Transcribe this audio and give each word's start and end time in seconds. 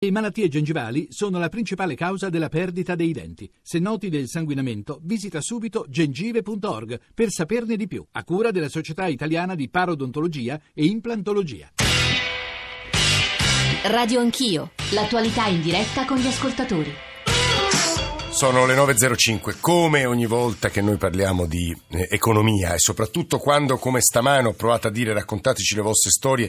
Le 0.00 0.12
malattie 0.12 0.46
gengivali 0.46 1.08
sono 1.10 1.40
la 1.40 1.48
principale 1.48 1.96
causa 1.96 2.28
della 2.28 2.48
perdita 2.48 2.94
dei 2.94 3.10
denti. 3.10 3.50
Se 3.60 3.80
noti 3.80 4.08
del 4.08 4.28
sanguinamento, 4.28 5.00
visita 5.02 5.40
subito 5.40 5.86
gengive.org 5.88 7.00
per 7.12 7.30
saperne 7.30 7.74
di 7.74 7.88
più, 7.88 8.06
a 8.12 8.22
cura 8.22 8.52
della 8.52 8.68
Società 8.68 9.08
Italiana 9.08 9.56
di 9.56 9.68
Parodontologia 9.68 10.60
e 10.72 10.84
Implantologia. 10.84 11.72
Radio 13.86 14.20
Anch'io, 14.20 14.70
l'attualità 14.92 15.48
in 15.48 15.62
diretta 15.62 16.04
con 16.04 16.18
gli 16.18 16.28
ascoltatori. 16.28 17.07
Sono 18.38 18.66
le 18.66 18.76
9.05, 18.76 19.56
come 19.58 20.04
ogni 20.04 20.26
volta 20.26 20.68
che 20.70 20.80
noi 20.80 20.96
parliamo 20.96 21.44
di 21.46 21.76
eh, 21.88 22.06
economia 22.08 22.72
e 22.72 22.78
soprattutto 22.78 23.38
quando, 23.38 23.78
come 23.78 24.00
stamane, 24.00 24.46
ho 24.46 24.52
provato 24.52 24.86
a 24.86 24.92
dire 24.92 25.12
raccontateci 25.12 25.74
le 25.74 25.80
vostre 25.80 26.10
storie, 26.10 26.48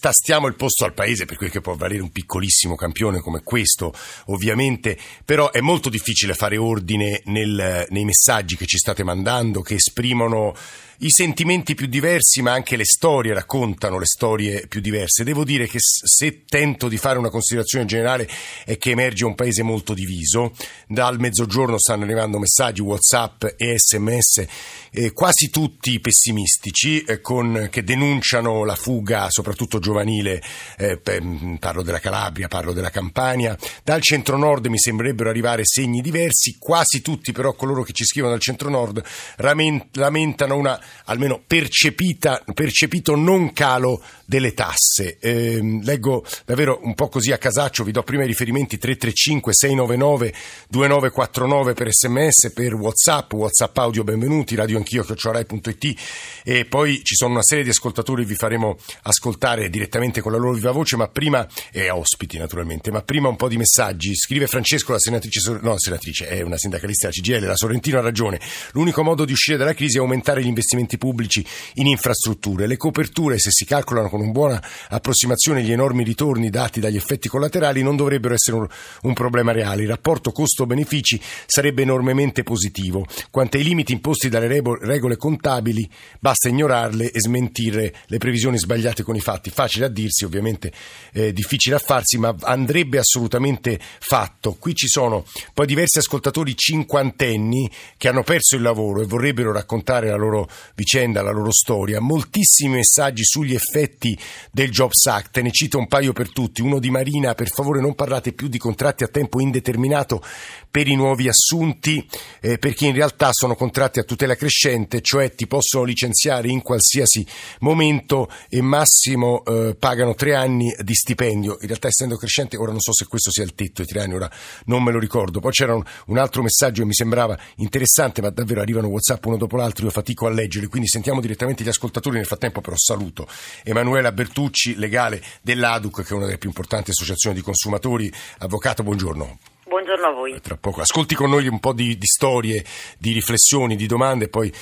tastiamo 0.00 0.46
il 0.46 0.54
posto 0.54 0.84
al 0.84 0.94
paese 0.94 1.24
per 1.24 1.36
quel 1.36 1.50
che 1.50 1.60
può 1.60 1.74
valere 1.74 2.02
un 2.02 2.12
piccolissimo 2.12 2.76
campione 2.76 3.18
come 3.18 3.42
questo, 3.42 3.92
ovviamente, 4.26 4.96
però 5.24 5.50
è 5.50 5.58
molto 5.58 5.88
difficile 5.88 6.34
fare 6.34 6.56
ordine 6.56 7.20
nel, 7.24 7.86
nei 7.88 8.04
messaggi 8.04 8.56
che 8.56 8.66
ci 8.66 8.78
state 8.78 9.02
mandando, 9.02 9.60
che 9.60 9.74
esprimono 9.74 10.54
i 11.00 11.10
sentimenti 11.10 11.76
più 11.76 11.86
diversi, 11.86 12.42
ma 12.42 12.52
anche 12.52 12.74
le 12.74 12.84
storie 12.84 13.32
raccontano 13.32 14.00
le 14.00 14.06
storie 14.06 14.66
più 14.66 14.80
diverse. 14.80 15.22
Devo 15.22 15.44
dire 15.44 15.68
che 15.68 15.78
se 15.80 16.42
tento 16.44 16.88
di 16.88 16.96
fare 16.96 17.18
una 17.18 17.30
considerazione 17.30 17.84
generale 17.84 18.28
è 18.64 18.76
che 18.78 18.90
emerge 18.90 19.24
un 19.24 19.36
paese 19.36 19.62
molto 19.62 19.94
diviso. 19.94 20.52
Dal 20.88 21.20
mezzogiorno 21.20 21.78
stanno 21.78 22.02
arrivando 22.02 22.40
messaggi, 22.40 22.80
WhatsApp 22.80 23.44
e 23.56 23.78
SMS, 23.78 24.44
eh, 24.90 25.12
quasi 25.12 25.50
tutti 25.50 26.00
pessimistici, 26.00 27.02
eh, 27.02 27.20
con, 27.20 27.68
che 27.70 27.84
denunciano 27.84 28.64
la 28.64 28.74
fuga, 28.74 29.30
soprattutto 29.30 29.78
giovanile. 29.78 30.42
Eh, 30.76 30.98
per, 30.98 31.22
parlo 31.60 31.82
della 31.82 32.00
Calabria, 32.00 32.48
parlo 32.48 32.72
della 32.72 32.90
Campania. 32.90 33.56
Dal 33.84 34.02
centro-nord 34.02 34.66
mi 34.66 34.78
sembrerebbero 34.78 35.30
arrivare 35.30 35.62
segni 35.64 36.00
diversi, 36.00 36.56
quasi 36.58 37.02
tutti 37.02 37.30
però 37.30 37.52
coloro 37.52 37.84
che 37.84 37.92
ci 37.92 38.04
scrivono 38.04 38.32
dal 38.32 38.42
centro-nord 38.42 39.04
lamentano 39.36 40.56
una 40.56 40.80
almeno 41.04 41.42
percepito 41.46 43.16
non 43.16 43.52
calo 43.52 44.02
delle 44.24 44.54
tasse. 44.54 45.18
Eh, 45.20 45.80
leggo 45.82 46.24
davvero 46.44 46.80
un 46.82 46.94
po' 46.94 47.08
così 47.08 47.32
a 47.32 47.38
casaccio, 47.38 47.84
vi 47.84 47.92
do 47.92 48.02
prima 48.02 48.24
i 48.24 48.26
riferimenti 48.26 48.78
335 48.78 49.54
699 49.54 50.34
2949 50.68 51.72
per 51.74 51.92
sms, 51.92 52.52
per 52.52 52.74
whatsapp, 52.74 53.32
whatsapp 53.32 53.76
audio 53.78 54.04
benvenuti, 54.04 54.54
radio 54.54 54.76
anch'io, 54.76 55.02
chiocciorai.it 55.02 56.00
e 56.44 56.64
poi 56.64 57.02
ci 57.02 57.14
sono 57.14 57.32
una 57.32 57.42
serie 57.42 57.64
di 57.64 57.70
ascoltatori 57.70 58.24
vi 58.24 58.34
faremo 58.34 58.76
ascoltare 59.02 59.68
direttamente 59.70 60.20
con 60.20 60.32
la 60.32 60.38
loro 60.38 60.52
viva 60.52 60.70
voce, 60.70 60.96
ma 60.96 61.08
prima, 61.08 61.46
e 61.72 61.90
ospiti 61.90 62.38
naturalmente, 62.38 62.90
ma 62.90 63.02
prima 63.02 63.28
un 63.28 63.36
po' 63.36 63.48
di 63.48 63.56
messaggi. 63.56 64.14
Scrive 64.14 64.46
Francesco, 64.46 64.92
la 64.92 64.98
senatrice, 64.98 65.58
no 65.62 65.78
senatrice, 65.78 66.28
è 66.28 66.42
una 66.42 66.56
sindacalista 66.56 67.08
della 67.08 67.20
CGL, 67.20 67.46
la 67.46 67.56
Sorrentino 67.56 67.98
ha 67.98 68.02
ragione, 68.02 68.40
l'unico 68.72 69.02
modo 69.02 69.24
di 69.24 69.32
uscire 69.32 69.56
dalla 69.56 69.74
crisi 69.74 69.96
è 69.96 70.00
aumentare 70.00 70.42
gli 70.42 70.46
investimenti 70.46 70.77
investimenti 70.78 70.98
pubblici 70.98 71.44
in 71.74 71.86
infrastrutture. 71.86 72.66
Le 72.66 72.76
coperture, 72.76 73.38
se 73.38 73.50
si 73.50 73.64
calcolano 73.64 74.08
con 74.08 74.20
una 74.20 74.30
buona 74.30 74.62
approssimazione 74.90 75.62
gli 75.62 75.72
enormi 75.72 76.04
ritorni 76.04 76.50
dati 76.50 76.80
dagli 76.80 76.96
effetti 76.96 77.28
collaterali, 77.28 77.82
non 77.82 77.96
dovrebbero 77.96 78.34
essere 78.34 78.66
un, 79.02 79.12
problema 79.12 79.52
reale. 79.52 79.82
Il 79.82 79.88
rapporto 79.88 80.30
costo-benefici 80.30 81.20
sarebbe 81.46 81.82
enormemente 81.82 82.42
positivo. 82.44 83.04
Quanto 83.30 83.56
ai 83.56 83.64
limiti 83.64 83.92
imposti 83.92 84.28
dalle 84.28 84.46
regole 84.46 85.16
contabili, 85.16 85.88
basta 86.20 86.48
ignorarle 86.48 87.10
e 87.10 87.20
smentire 87.20 87.94
le 88.06 88.18
previsioni 88.18 88.58
sbagliate 88.58 89.02
con 89.02 89.16
i 89.16 89.20
fatti. 89.20 89.50
Facile 89.50 89.86
a 89.86 89.88
dirsi, 89.88 90.24
ovviamente 90.24 90.72
eh, 91.12 91.32
difficile 91.32 91.76
a 91.76 91.80
farsi, 91.80 92.16
ma 92.18 92.34
andrebbe 92.42 92.98
assolutamente 92.98 93.78
fatto. 93.98 94.56
Qui 94.58 94.74
ci 94.74 94.86
sono 94.86 95.24
poi 95.52 95.66
diversi 95.66 95.98
ascoltatori 95.98 96.56
cinquantenni 96.56 97.68
che 97.96 98.08
hanno 98.08 98.22
perso 98.22 98.54
il 98.54 98.62
lavoro 98.62 99.02
e 99.02 99.06
vorrebbero 99.06 99.52
raccontare 99.52 100.08
la 100.08 100.16
loro 100.16 100.48
vicenda, 100.74 101.22
la 101.22 101.30
loro 101.30 101.52
storia, 101.52 102.00
moltissimi 102.00 102.76
messaggi 102.76 103.24
sugli 103.24 103.54
effetti 103.54 104.18
del 104.50 104.70
Jobs 104.70 105.06
Act, 105.06 105.38
ne 105.40 105.50
cito 105.50 105.78
un 105.78 105.88
paio 105.88 106.12
per 106.12 106.30
tutti, 106.30 106.62
uno 106.62 106.78
di 106.78 106.90
Marina, 106.90 107.34
per 107.34 107.48
favore 107.48 107.80
non 107.80 107.94
parlate 107.94 108.32
più 108.32 108.48
di 108.48 108.58
contratti 108.58 109.04
a 109.04 109.08
tempo 109.08 109.40
indeterminato 109.40 110.22
per 110.70 110.88
i 110.88 110.94
nuovi 110.94 111.28
assunti, 111.28 112.06
eh, 112.40 112.58
perché 112.58 112.86
in 112.86 112.94
realtà 112.94 113.30
sono 113.32 113.54
contratti 113.54 113.98
a 113.98 114.04
tutela 114.04 114.34
crescente, 114.34 115.00
cioè 115.00 115.34
ti 115.34 115.46
possono 115.46 115.84
licenziare 115.84 116.48
in 116.48 116.62
qualsiasi 116.62 117.26
momento 117.60 118.30
e 118.48 118.60
massimo 118.60 119.44
eh, 119.44 119.74
pagano 119.78 120.14
tre 120.14 120.34
anni 120.34 120.74
di 120.82 120.94
stipendio, 120.94 121.58
in 121.60 121.66
realtà 121.66 121.88
essendo 121.88 122.16
crescente, 122.16 122.56
ora 122.56 122.70
non 122.70 122.80
so 122.80 122.92
se 122.92 123.06
questo 123.06 123.30
sia 123.30 123.44
il 123.44 123.54
tetto, 123.54 123.82
i 123.82 123.86
tre 123.86 124.02
anni, 124.02 124.14
ora 124.14 124.30
non 124.66 124.82
me 124.82 124.92
lo 124.92 124.98
ricordo, 124.98 125.40
poi 125.40 125.52
c'era 125.52 125.74
un, 125.74 125.82
un 126.06 126.18
altro 126.18 126.42
messaggio 126.42 126.82
che 126.82 126.86
mi 126.88 126.94
sembrava 126.94 127.38
interessante, 127.56 128.20
ma 128.20 128.30
davvero 128.30 128.60
arrivano 128.60 128.88
Whatsapp 128.88 129.24
uno 129.24 129.36
dopo 129.36 129.56
l'altro, 129.56 129.86
io 129.86 129.90
fatico 129.90 130.26
a 130.26 130.30
leggere 130.30 130.57
leggere, 130.58 130.66
quindi 130.68 130.88
sentiamo 130.88 131.20
direttamente 131.20 131.62
gli 131.64 131.68
ascoltatori. 131.68 132.16
Nel 132.16 132.26
frattempo 132.26 132.60
però 132.60 132.76
saluto 132.76 133.26
Emanuela 133.62 134.12
Bertucci, 134.12 134.76
legale 134.76 135.22
dell'ADUC, 135.40 136.02
che 136.02 136.08
è 136.10 136.16
una 136.16 136.26
delle 136.26 136.38
più 136.38 136.48
importanti 136.48 136.90
associazioni 136.90 137.36
di 137.36 137.42
consumatori. 137.42 138.12
Avvocato, 138.38 138.82
buongiorno. 138.82 139.38
Buongiorno 139.66 140.06
a 140.06 140.12
voi. 140.12 140.40
Tra 140.40 140.56
poco. 140.56 140.80
Ascolti 140.80 141.14
con 141.14 141.30
noi 141.30 141.46
un 141.46 141.60
po' 141.60 141.72
di, 141.72 141.96
di 141.96 142.06
storie, 142.06 142.64
di 142.98 143.12
riflessioni, 143.12 143.76
di 143.76 143.86
domande, 143.86 144.28
poi 144.28 144.52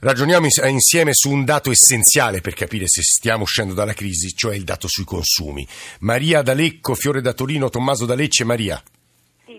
ragioniamo 0.00 0.46
insieme 0.68 1.12
su 1.12 1.30
un 1.30 1.44
dato 1.44 1.70
essenziale 1.70 2.40
per 2.40 2.54
capire 2.54 2.86
se 2.88 3.02
stiamo 3.02 3.42
uscendo 3.42 3.74
dalla 3.74 3.94
crisi, 3.94 4.34
cioè 4.34 4.54
il 4.54 4.64
dato 4.64 4.88
sui 4.88 5.04
consumi. 5.04 5.66
Maria 6.00 6.42
D'Alecco, 6.42 6.94
Fiore 6.94 7.20
da 7.20 7.32
Torino, 7.32 7.68
Tommaso 7.68 8.06
da 8.06 8.14
Lecce, 8.14 8.44
Maria. 8.44 8.82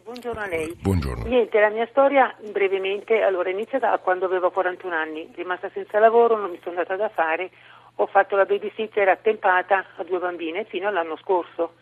Buongiorno 0.09 0.42
a 0.42 0.47
lei. 0.47 0.75
Buongiorno. 0.81 1.24
Niente, 1.28 1.59
la 1.59 1.70
mia 1.70 1.86
storia 1.92 2.36
brevemente, 2.52 3.22
allora 3.22 3.52
inizia 3.52 3.78
da 3.78 3.96
quando 4.00 4.25
avevo 4.25 4.50
41 4.50 4.96
anni, 4.96 5.31
rimasta 5.36 5.70
senza 5.70 6.00
lavoro, 6.00 6.36
non 6.36 6.50
mi 6.50 6.59
sono 6.64 6.78
data 6.78 6.96
da 6.96 7.09
fare, 7.09 7.52
ho 7.94 8.08
fatto 8.08 8.36
la 8.36 8.46
babysitter 8.46 9.08
attempata 9.08 9.86
a 9.98 10.03
due 10.03 10.18
bambine 10.18 10.64
fino 10.64 10.88
all'anno 10.88 11.16
scorso. 11.18 11.74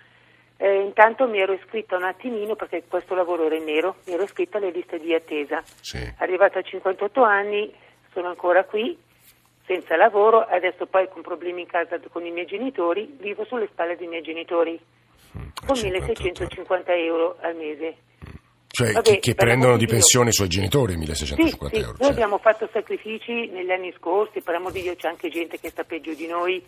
Eh, 0.58 0.82
intanto 0.82 1.26
mi 1.26 1.40
ero 1.40 1.54
iscritta 1.54 1.96
un 1.96 2.04
attimino, 2.04 2.56
perché 2.56 2.84
questo 2.86 3.16
lavoro 3.16 3.46
era 3.46 3.56
in 3.56 3.64
nero, 3.64 3.96
mi 4.08 4.14
ero 4.16 4.24
iscritta 4.24 4.58
alle 4.58 4.72
liste 4.72 5.00
di 5.00 5.14
attesa. 5.14 5.62
Sì. 5.80 5.98
Arrivata 6.18 6.60
a 6.60 6.64
58 6.64 7.24
anni, 7.24 7.74
sono 8.12 8.28
ancora 8.28 8.66
qui, 8.66 8.98
senza 9.66 9.96
lavoro, 9.96 10.40
adesso 10.40 10.86
poi 10.86 11.08
con 11.08 11.22
problemi 11.22 11.62
in 11.62 11.68
casa 11.68 11.98
con 12.12 12.26
i 12.26 12.32
miei 12.32 12.46
genitori, 12.46 13.10
vivo 13.22 13.46
sulle 13.46 13.70
spalle 13.72 13.96
dei 13.96 14.08
miei 14.08 14.22
genitori 14.22 14.78
con 15.66 15.80
1650 15.80 16.94
euro 16.96 17.38
al 17.42 17.56
mese. 17.56 17.96
Cioè 18.68 18.92
Vabbè, 18.92 19.10
che, 19.14 19.20
che 19.20 19.36
prendono 19.36 19.78
di 19.78 19.88
pensione 19.88 20.30
i 20.30 20.34
suoi 20.34 20.50
genitori 20.50 20.98
1650 20.98 21.76
sì, 21.76 21.82
euro. 21.82 21.96
Sì. 21.96 22.02
Noi 22.02 22.12
abbiamo 22.12 22.38
fatto 22.38 22.70
sacrifici 22.72 23.48
negli 23.48 23.72
anni 23.72 23.94
scorsi, 23.98 24.42
per 24.42 24.56
amor 24.56 24.72
di 24.72 24.82
Dio 24.82 24.96
c'è 24.96 25.08
anche 25.08 25.30
gente 25.30 25.60
che 25.60 25.70
sta 25.70 25.84
peggio 25.84 26.14
di 26.14 26.28
noi. 26.28 26.64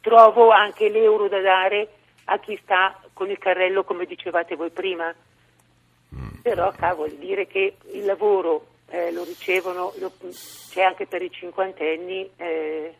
Trovo 0.00 0.50
anche 0.50 0.88
l'euro 0.88 1.28
da 1.28 1.40
dare 1.40 1.88
a 2.24 2.38
chi 2.38 2.58
sta 2.62 2.98
con 3.12 3.30
il 3.30 3.38
carrello 3.38 3.84
come 3.84 4.06
dicevate 4.06 4.56
voi 4.56 4.70
prima. 4.70 5.14
Mm. 6.14 6.40
Però 6.42 6.72
cavolo, 6.72 7.12
dire 7.18 7.46
che 7.46 7.76
il 7.92 8.04
lavoro 8.04 8.66
eh, 8.88 9.12
lo 9.12 9.24
ricevono, 9.24 9.92
lo, 9.98 10.12
c'è 10.70 10.82
anche 10.82 11.06
per 11.06 11.22
i 11.22 11.30
cinquantenni, 11.30 12.30
eh, 12.36 12.94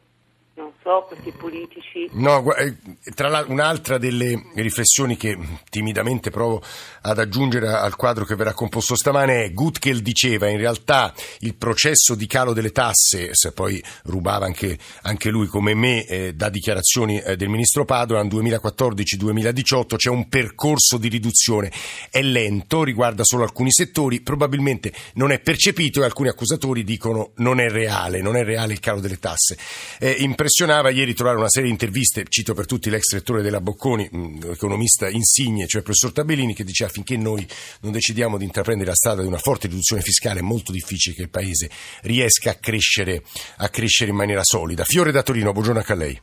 non 0.54 0.70
so, 0.82 1.06
questi 1.08 1.32
politici. 1.32 2.08
No, 2.12 2.54
eh, 2.54 2.76
tra 3.14 3.28
l'altro 3.28 3.52
un'altra 3.52 3.96
delle 3.96 4.50
riflessioni 4.54 5.16
che 5.16 5.38
timidamente 5.70 6.30
provo 6.30 6.62
ad 7.02 7.18
aggiungere 7.18 7.68
al 7.68 7.96
quadro 7.96 8.26
che 8.26 8.34
verrà 8.34 8.52
composto 8.52 8.94
stamane 8.94 9.44
è 9.44 9.52
Gutkel 9.52 10.02
diceva 10.02 10.48
in 10.48 10.58
realtà 10.58 11.14
il 11.41 11.54
processo 11.54 12.14
di 12.14 12.26
calo 12.26 12.52
delle 12.52 12.70
tasse, 12.70 13.30
se 13.32 13.52
poi 13.52 13.82
rubava 14.04 14.44
anche, 14.44 14.78
anche 15.02 15.30
lui 15.30 15.46
come 15.46 15.74
me 15.74 16.04
eh, 16.04 16.34
da 16.34 16.50
dichiarazioni 16.50 17.18
eh, 17.18 17.36
del 17.36 17.48
ministro 17.48 17.86
Padoan 17.86 18.26
2014-2018 18.26 19.96
c'è 19.96 20.10
un 20.10 20.28
percorso 20.28 20.98
di 20.98 21.08
riduzione, 21.08 21.72
è 22.10 22.21
lento, 22.21 22.84
riguarda 22.84 23.24
solo 23.24 23.44
alcuni 23.44 23.71
settori, 23.72 24.21
probabilmente 24.21 24.92
non 25.15 25.32
è 25.32 25.41
percepito 25.41 26.03
e 26.03 26.04
alcuni 26.04 26.28
accusatori 26.28 26.84
dicono 26.84 27.30
non 27.36 27.59
è 27.59 27.71
reale, 27.71 28.21
non 28.21 28.36
è 28.36 28.44
reale 28.44 28.74
il 28.74 28.80
calo 28.80 29.00
delle 29.00 29.18
tasse. 29.18 29.56
Eh, 29.98 30.10
in 30.18 30.34
impressionava 30.42 30.91
ieri 30.91 31.15
trovare 31.15 31.39
una 31.39 31.48
serie 31.48 31.68
di 31.68 31.74
interviste, 31.74 32.24
cito 32.28 32.53
per 32.53 32.66
tutti 32.66 32.91
l'ex 32.91 33.15
rettore 33.15 33.42
della 33.42 33.60
Bocconi, 33.60 34.10
economista 34.50 35.09
insigne, 35.09 35.68
cioè 35.68 35.83
il 35.83 35.86
professor 35.86 36.12
Tabellini, 36.12 36.53
che 36.53 36.65
diceva 36.65 36.91
finché 36.91 37.16
noi 37.16 37.47
non 37.83 37.92
decidiamo 37.92 38.39
di 38.39 38.44
intraprendere 38.44 38.89
la 38.89 38.97
strada 38.97 39.22
di 39.22 39.28
una 39.28 39.39
forte 39.39 39.68
riduzione 39.68 40.03
fiscale 40.03 40.41
è 40.41 40.42
molto 40.42 40.72
difficile 40.72 41.15
che 41.15 41.22
il 41.22 41.30
Paese 41.30 41.71
riesca 42.03 42.50
a 42.50 42.54
crescere, 42.59 43.22
a 43.59 43.68
crescere 43.68 44.10
in 44.10 44.16
maniera 44.16 44.42
solida. 44.42 44.83
Fiore 44.83 45.12
da 45.12 45.22
Torino, 45.22 45.53
buongiorno 45.53 45.78
anche 45.78 45.92
a 45.92 45.97
lei. 45.97 46.21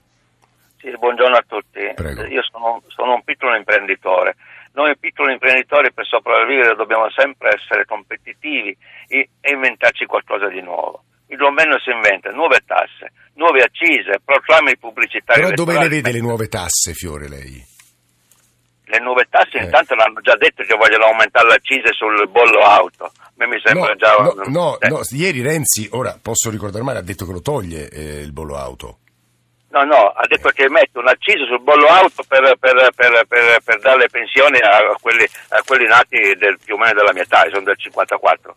Sì, 0.79 0.91
buongiorno 0.97 1.37
a 1.37 1.45
tutti. 1.47 1.79
Prego. 1.95 2.25
Io 2.25 2.43
sono, 2.43 2.83
sono 2.87 3.13
un 3.13 3.23
piccolo 3.23 3.55
imprenditore. 3.55 4.35
Noi 4.73 4.97
piccoli 4.97 5.31
imprenditori 5.31 5.93
per 5.93 6.05
sopravvivere 6.05 6.75
dobbiamo 6.75 7.09
sempre 7.11 7.55
essere 7.55 7.85
competitivi 7.85 8.75
e 9.07 9.29
inventarci 9.43 10.05
qualcosa 10.05 10.49
di 10.49 10.61
nuovo 10.61 11.03
il 11.29 11.37
governo 11.37 11.79
si 11.79 11.89
inventa 11.91 12.29
nuove 12.31 12.59
tasse, 12.65 13.11
nuove 13.35 13.61
accise, 13.61 14.19
proclami 14.23 14.77
pubblicitari. 14.77 15.41
Però 15.41 15.53
dove 15.53 15.77
le 15.77 15.87
vede 15.87 16.11
le 16.11 16.19
nuove 16.21 16.47
tasse, 16.47 16.93
Fiore, 16.93 17.27
lei? 17.29 17.63
Le 18.85 18.99
nuove 18.99 19.27
tasse 19.29 19.59
Eh. 19.59 19.63
intanto 19.65 19.93
l'hanno 19.93 20.19
già 20.21 20.35
detto 20.35 20.63
che 20.63 20.75
vogliono 20.75 21.05
aumentare 21.05 21.47
l'accise 21.47 21.93
sul 21.93 22.27
bollo 22.29 22.61
auto. 22.61 23.05
A 23.05 23.31
me 23.35 23.45
mi 23.45 23.61
sembra 23.63 23.89
No, 23.89 23.95
già... 23.95 24.15
no, 24.15 24.33
no, 24.47 24.79
eh, 24.79 24.87
no, 24.89 25.01
ieri 25.11 25.41
Renzi, 25.43 25.87
ora 25.91 26.17
posso 26.19 26.49
ricordare 26.49 26.83
male, 26.83 26.97
ha 26.99 27.03
detto 27.03 27.25
che 27.27 27.31
lo 27.31 27.41
toglie 27.41 27.87
eh, 27.89 28.21
il 28.21 28.31
bollo 28.33 28.57
auto. 28.57 28.97
No, 29.69 29.83
no, 29.83 30.07
ha 30.07 30.25
detto 30.25 30.49
che 30.49 30.67
mette 30.67 30.97
un'accisa 30.97 31.45
sul 31.45 31.61
bollo 31.61 31.85
auto 31.85 32.23
per, 32.27 32.57
per- 32.59 32.91
per- 32.95 33.25
per- 33.27 33.61
per 33.63 33.79
dare 33.79 33.97
le 33.99 34.09
pensioni 34.09 34.57
a 34.57 34.97
quelli, 34.99 35.23
a 35.49 35.61
quelli 35.63 35.85
nati 35.85 36.17
del, 36.39 36.57
più 36.65 36.73
o 36.73 36.77
meno 36.79 36.93
della 36.95 37.13
mia 37.13 37.21
età, 37.21 37.45
sono 37.51 37.61
del 37.65 37.77
54. 37.77 38.55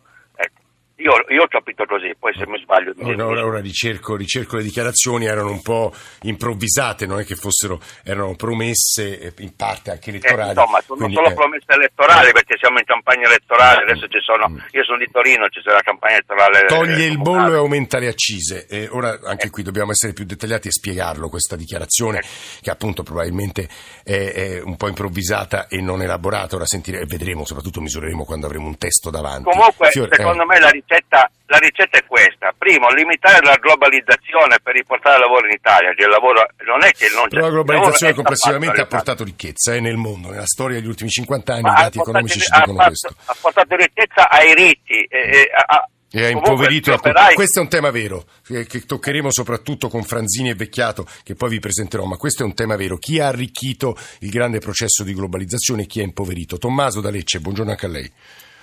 Io, 1.03 1.13
io 1.35 1.43
ho 1.43 1.49
capito 1.49 1.85
così, 1.85 2.15
poi 2.19 2.33
se 2.35 2.47
mi 2.47 2.59
sbaglio... 2.63 2.93
mi- 2.97 3.13
Ora, 3.15 3.27
ora- 3.27 3.45
ora 3.45 3.61
ricerco, 3.61 4.15
ricerco 4.15 4.57
le 4.57 4.63
dichiarazioni, 4.63 5.27
erano 5.27 5.51
un 5.51 5.61
po' 5.63 5.93
improvvisate, 6.23 7.07
non 7.07 7.19
è 7.19 7.25
che 7.25 7.35
fossero, 7.35 7.81
erano 8.05 8.35
promesse 8.37 9.19
eh, 9.19 9.33
in 9.39 9.55
parte 9.57 9.91
anche 9.91 10.11
Eh, 10.11 10.15
elettorali. 10.15 10.51
insomma, 10.51 10.81
sono 10.83 10.99
quindi, 10.99 11.15
solo 11.15 11.29
eh, 11.31 11.35
promesse 11.35 11.65
elettorali 11.73 12.33
perché 12.33 12.57
siamo 12.59 12.79
in 12.79 12.85
campagna 12.85 13.27
elettorale, 13.27 13.83
adesso 13.83 14.07
ci 14.09 14.21
sono, 14.21 14.47
io 14.71 14.85
sono 14.85 14.99
di 14.99 15.09
Torino, 15.11 15.49
ci 15.49 15.61
sarà 15.63 15.77
la 15.77 15.83
campagna 15.83 16.15
elettorale. 16.15 16.63
Mm. 16.65 16.67
Toglie 16.69 17.05
eh, 17.05 17.09
il 17.09 17.19
bollo 17.19 17.53
e 17.55 17.57
aumenta 17.57 17.99
le 17.99 18.09
accise. 18.09 18.67
E 18.69 18.89
ora 18.91 19.19
anche 19.25 19.51
qui 19.51 19.63
dobbiamo 19.63 19.91
essere 19.91 20.13
più 20.13 20.25
dettagliati 20.25 20.69
e 20.69 20.73
spiegarlo 20.73 21.29
questa 21.29 21.57
dichiarazione 21.57 22.23
che 22.61 22.71
appunto 22.71 23.03
probabilmente 23.03 23.69
è, 24.05 24.33
è 24.33 24.61
un 24.63 24.77
po' 24.77 24.89
improvvisata 24.89 25.67
e 25.67 25.81
non 25.81 26.01
elaborata. 26.03 26.57
Ora 26.57 26.67
sentire, 26.67 27.01
e 27.01 27.07
vedremo, 27.07 27.45
soprattutto 27.45 27.81
misureremo 27.81 28.25
quando 28.25 28.47
avremo 28.47 28.67
un 28.67 28.79
testo 28.79 29.11
davanti. 29.11 29.51
Comunque, 29.51 29.91
Fiore- 29.91 30.15
secondo 30.15 30.43
eh, 30.43 30.47
me 30.47 30.59
la 30.61 30.71
ricetta, 30.93 31.31
la 31.47 31.59
ricetta 31.59 31.99
è 31.99 32.05
questa. 32.07 32.53
Primo, 32.57 32.89
limitare 32.91 33.45
la 33.45 33.57
globalizzazione 33.57 34.59
per 34.63 34.75
riportare 34.75 35.19
lavoro 35.19 35.47
in 35.47 35.53
Italia, 35.53 35.93
che 35.95 36.03
il 36.05 36.09
lavoro 36.11 36.47
non 36.67 36.85
è 36.85 36.91
che 36.93 37.09
non 37.15 37.25
c'è. 37.25 37.29
però 37.31 37.41
la 37.43 37.47
il 37.49 37.53
globalizzazione 37.53 38.15
complessivamente 38.15 38.81
ha 38.81 38.87
portato 38.87 39.25
ricchezza 39.25 39.75
eh, 39.75 39.81
nel 39.81 39.97
mondo, 39.97 40.31
nella 40.31 40.47
storia 40.47 40.79
degli 40.79 40.89
ultimi 40.89 41.11
50 41.11 41.53
anni 41.53 41.63
Ma 41.63 41.69
i 41.69 41.73
ha 41.73 41.83
dati 41.85 41.97
portato- 41.99 42.11
economici 42.19 42.41
ci 42.41 42.51
dicono 42.53 42.77
fatto- 42.77 42.87
questo. 42.89 43.15
Ha 43.25 43.37
portato 43.41 43.77
ricchezza 43.77 44.29
ai 44.31 44.55
ricchi. 44.55 45.03
E, 45.05 45.19
e, 45.19 45.51
a- 45.55 45.87
E 46.15 46.25
ha 46.27 46.29
impoverito 46.29 46.93
alcuni- 46.93 47.11
operai- 47.15 47.35
Questo 47.35 47.59
è 47.59 47.63
un 47.63 47.69
tema 47.71 47.91
vero, 47.91 48.25
che, 48.45 48.67
che 48.67 48.81
toccheremo 48.83 49.31
soprattutto 49.31 49.89
con 49.89 50.03
Franzini 50.05 50.51
e 50.51 50.55
Vecchiato, 50.55 51.07
che 51.25 51.35
poi 51.35 51.49
vi 51.49 51.59
presenterò, 51.59 52.05
ma 52.05 52.17
questo 52.19 52.43
è 52.43 52.47
un 52.47 52.55
tema 52.55 52.77
vero. 52.77 52.99
Chi 52.99 53.19
ha 53.19 53.29
arricchito 53.29 53.97
il 54.21 54.29
grande 54.31 54.59
processo 54.59 55.05
di 55.05 55.15
globalizzazione 55.15 55.83
e 55.83 55.87
chi 55.87 56.01
ha 56.01 56.03
impoverito? 56.05 56.59
Tommaso 56.59 57.01
da 57.01 57.09
Lecce, 57.11 57.41
buongiorno 57.41 57.71
anche 57.71 57.87
a 57.87 57.89
lei. 57.89 58.13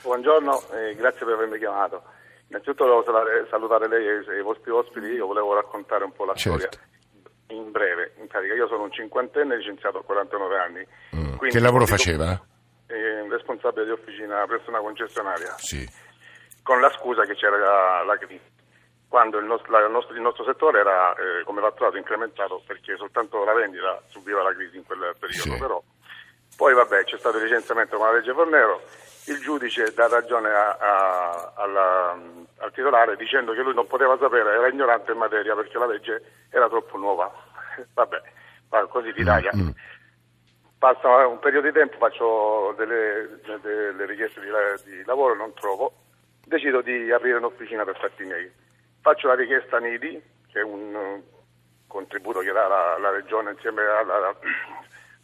Buongiorno 0.04 0.64
e 0.72 0.96
grazie 0.96 1.26
per 1.26 1.34
avermi 1.36 1.58
chiamato. 1.58 2.04
Innanzitutto 2.50 2.84
volevo 2.86 3.04
salutare, 3.04 3.48
salutare 3.50 3.88
lei 3.88 4.08
e 4.08 4.38
i 4.38 4.42
vostri 4.42 4.72
ospiti, 4.72 5.06
io 5.08 5.28
volevo 5.28 5.54
raccontare 5.54 6.04
un 6.04 6.12
po' 6.14 6.26
la 6.26 6.34
Certo. 6.34 6.58
storia 6.60 6.88
in 7.50 7.72
breve. 7.72 8.14
In 8.20 8.28
pratica 8.28 8.54
io 8.54 8.68
sono 8.68 8.84
un 8.84 8.92
cinquantenne 8.92 9.56
licenziato 9.58 10.00
a 10.00 10.04
49 10.04 10.58
anni. 10.58 10.88
Mm. 11.16 11.38
Che 11.38 11.60
lavoro 11.60 11.86
faceva? 11.86 12.40
eh, 12.92 13.28
responsabile 13.30 13.86
di 13.86 13.92
officina 13.92 14.44
presso 14.48 14.70
una 14.70 14.80
concessionaria, 14.80 15.54
Sì. 15.60 15.88
con 16.64 16.82
la 16.82 16.90
scusa 16.98 17.24
che 17.26 17.36
c'era 17.36 17.56
la, 17.58 18.04
la 18.04 18.18
crisi. 18.18 18.42
Quando 19.08 19.38
il 19.38 19.46
nostro, 19.46 19.72
la- 19.72 19.86
il 19.86 19.92
nostro- 19.92 20.16
il 20.16 20.22
nostro 20.22 20.44
settore 20.44 20.80
era 20.80 21.14
eh, 21.14 21.44
come 21.44 21.62
fatturato 21.62 21.98
incrementato 21.98 22.64
perché 22.66 22.96
soltanto 22.98 23.44
la 23.44 23.54
vendita 23.54 24.02
subiva 24.08 24.42
la 24.42 24.54
crisi 24.56 24.78
in 24.78 24.86
quel 24.86 25.16
periodo, 25.20 25.52
Sì. 25.52 25.58
però 25.60 25.84
poi 26.58 26.74
vabbè 26.74 27.04
c'è 27.04 27.18
stato 27.20 27.38
il 27.38 27.44
licenziamento 27.44 27.98
con 27.98 28.08
la 28.08 28.14
legge 28.14 28.34
Fornero, 28.34 28.82
il 29.32 29.40
giudice 29.40 29.94
dà 29.94 30.08
ragione 30.08 30.50
a- 30.50 30.78
a- 30.80 31.54
alla- 31.56 32.18
al 32.58 32.72
titolare 32.74 33.16
dicendo 33.16 33.54
che 33.54 33.62
lui 33.62 33.74
non 33.74 33.88
poteva 33.88 34.18
sapere, 34.18 34.54
era 34.54 34.68
ignorante 34.68 35.12
in 35.12 35.18
materia 35.18 35.56
perché 35.56 35.78
la 35.78 35.86
legge 35.88 36.22
era 36.50 36.68
troppo 36.68 36.98
nuova. 36.98 37.32
Vabbè, 37.94 38.22
va 38.70 38.88
così 38.88 39.12
l'Italia. 39.14 39.52
Mm. 39.56 39.70
Passa 40.78 41.28
un 41.28 41.40
periodo 41.40 41.68
di 41.68 41.74
tempo, 41.74 41.98
faccio 41.98 42.74
delle, 42.78 43.40
delle 43.62 44.06
richieste 44.06 44.40
di, 44.40 44.48
di 44.92 45.04
lavoro, 45.06 45.36
non 45.36 45.54
trovo, 45.54 45.94
decido 46.46 46.82
di 46.82 47.12
aprire 47.12 47.38
un'officina 47.38 47.84
per 47.84 47.98
fatti 47.98 48.24
miei. 48.24 48.50
Faccio 49.02 49.28
la 49.28 49.36
richiesta 49.36 49.78
a 49.78 49.80
Nidi, 49.80 50.22
che 50.52 50.60
è 50.60 50.64
un 50.64 50.96
eh, 50.96 51.24
contributo 51.88 52.40
che 52.40 52.52
dà 52.54 52.68
la, 52.68 52.98
la 52.98 53.10
regione 53.10 53.52
insieme 53.52 53.84
alla... 53.86 54.34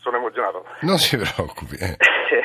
sono 0.05 0.17
emozionato. 0.17 0.63
Non 0.81 0.99
si 0.99 1.17
preoccupi, 1.17 1.75
eh. 1.77 1.97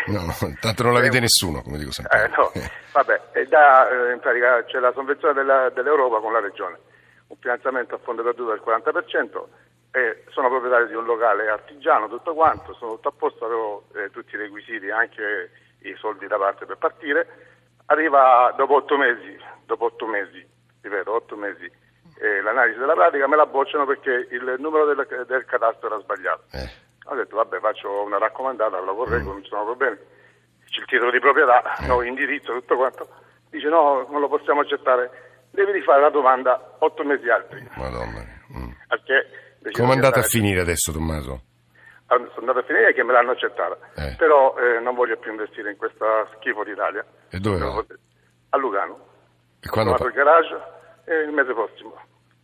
no, 0.07 0.23
no, 0.25 0.33
tanto 0.61 0.83
non 0.83 0.95
la 0.95 1.01
vede 1.01 1.21
nessuno, 1.21 1.61
come 1.61 1.77
dico 1.77 1.93
sempre. 1.93 2.25
Eh, 2.25 2.29
no, 2.29 2.51
vabbè, 2.93 3.21
e 3.33 3.45
da, 3.45 3.87
eh, 3.89 4.13
in 4.15 4.19
pratica 4.21 4.65
c'è 4.65 4.79
la 4.79 4.93
sovvenzione 4.93 5.35
della- 5.35 5.69
dell'Europa 5.69 6.21
con 6.21 6.33
la 6.33 6.41
regione, 6.41 6.79
un 7.27 7.37
finanziamento 7.39 7.97
a 7.97 7.99
fondo 8.03 8.23
perduto 8.23 8.51
del 8.51 8.63
40% 8.65 9.47
e 9.93 10.25
sono 10.31 10.49
proprietario 10.49 10.87
di 10.87 10.95
un 10.95 11.05
locale 11.05 11.49
artigiano, 11.51 12.09
tutto 12.09 12.33
quanto, 12.33 12.73
sono 12.75 12.93
tutto 12.93 13.09
a 13.09 13.13
posto, 13.13 13.45
avevo 13.45 13.85
eh, 13.95 14.11
tutti 14.11 14.35
i 14.37 14.39
requisiti, 14.39 14.89
anche 14.89 15.51
i 15.81 15.95
soldi 15.99 16.27
da 16.27 16.39
parte 16.39 16.65
per 16.65 16.79
partire. 16.79 17.27
Arriva 17.87 18.55
dopo 18.57 18.77
otto 18.77 18.97
mesi, 18.97 19.37
dopo 19.67 19.87
otto 19.87 20.07
mesi, 20.07 20.47
ripeto, 20.81 21.13
otto 21.13 21.37
mesi, 21.37 21.71
eh, 22.21 22.41
l'analisi 22.41 22.79
della 22.79 22.95
pratica 22.95 23.27
me 23.27 23.37
la 23.37 23.47
bocciano 23.47 23.85
perché 23.85 24.29
il 24.31 24.55
numero 24.59 24.87
del, 24.87 25.27
del 25.27 25.45
cadastro 25.45 25.89
era 25.89 25.99
sbagliato. 26.01 26.45
Eh. 27.07 27.13
Ho 27.13 27.15
detto, 27.15 27.37
vabbè, 27.37 27.59
faccio 27.61 28.03
una 28.03 28.19
raccomandata, 28.19 28.81
la 28.81 28.93
correggo, 28.93 29.33
non 29.33 29.43
ci 29.43 29.49
sono 29.49 29.65
problemi. 29.65 29.97
C'è 30.67 30.81
il 30.81 30.87
titolo 30.87 31.11
di 31.11 31.19
proprietà, 31.19 31.63
no, 31.87 32.03
indirizzo, 32.03 32.53
tutto 32.53 32.77
quanto. 32.77 33.09
Dice, 33.51 33.69
no, 33.69 34.07
non 34.09 34.21
lo 34.21 34.29
possiamo 34.29 34.61
accettare. 34.61 35.11
Devi 35.51 35.73
rifare 35.73 36.01
la 36.01 36.11
domanda 36.11 36.77
otto 36.79 37.03
mesi 37.03 37.29
altri. 37.29 37.67
Madonna. 37.77 38.25
mm. 38.57 38.71
Come 39.73 39.91
è 39.91 39.95
andata 39.95 40.21
a 40.21 40.23
finire 40.23 40.61
adesso, 40.61 40.93
Tommaso? 40.93 41.43
Ah, 42.07 42.17
Sono 42.17 42.41
andato 42.41 42.59
a 42.61 42.63
finire 42.63 42.93
che 42.93 43.03
me 43.03 43.13
l'hanno 43.13 43.33
accettata. 43.33 43.77
Eh. 43.97 44.15
Però 44.17 44.57
eh, 44.59 44.79
non 44.81 44.95
voglio 44.95 45.17
più 45.19 45.31
investire 45.31 45.71
in 45.71 45.77
questa 45.77 46.29
schifo 46.37 46.63
d'Italia. 46.65 47.05
E 47.31 47.39
dove 47.39 47.59
va? 47.59 47.85
A 48.51 48.57
Lugano. 48.59 48.95
E 49.61 49.69
Ho 49.69 49.71
quando 49.73 49.95
trovato 49.95 50.03
pa- 50.05 50.09
il 50.09 50.15
garage 50.15 50.61
e 51.05 51.15
il 51.23 51.33
mese 51.33 51.53
prossimo. 51.53 51.95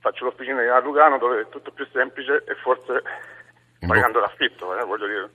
Faccio 0.01 0.25
l'officina 0.25 0.61
a 0.75 0.81
Lugano 0.81 1.19
dove 1.19 1.41
è 1.43 1.49
tutto 1.49 1.71
più 1.73 1.87
semplice 1.93 2.45
e 2.47 2.55
forse 2.63 3.03
In 3.87 4.01
pagando 4.01 4.21
l'affitto, 4.21 4.79
eh, 4.79 4.85
voglio 4.85 5.07
dire. 5.07 5.31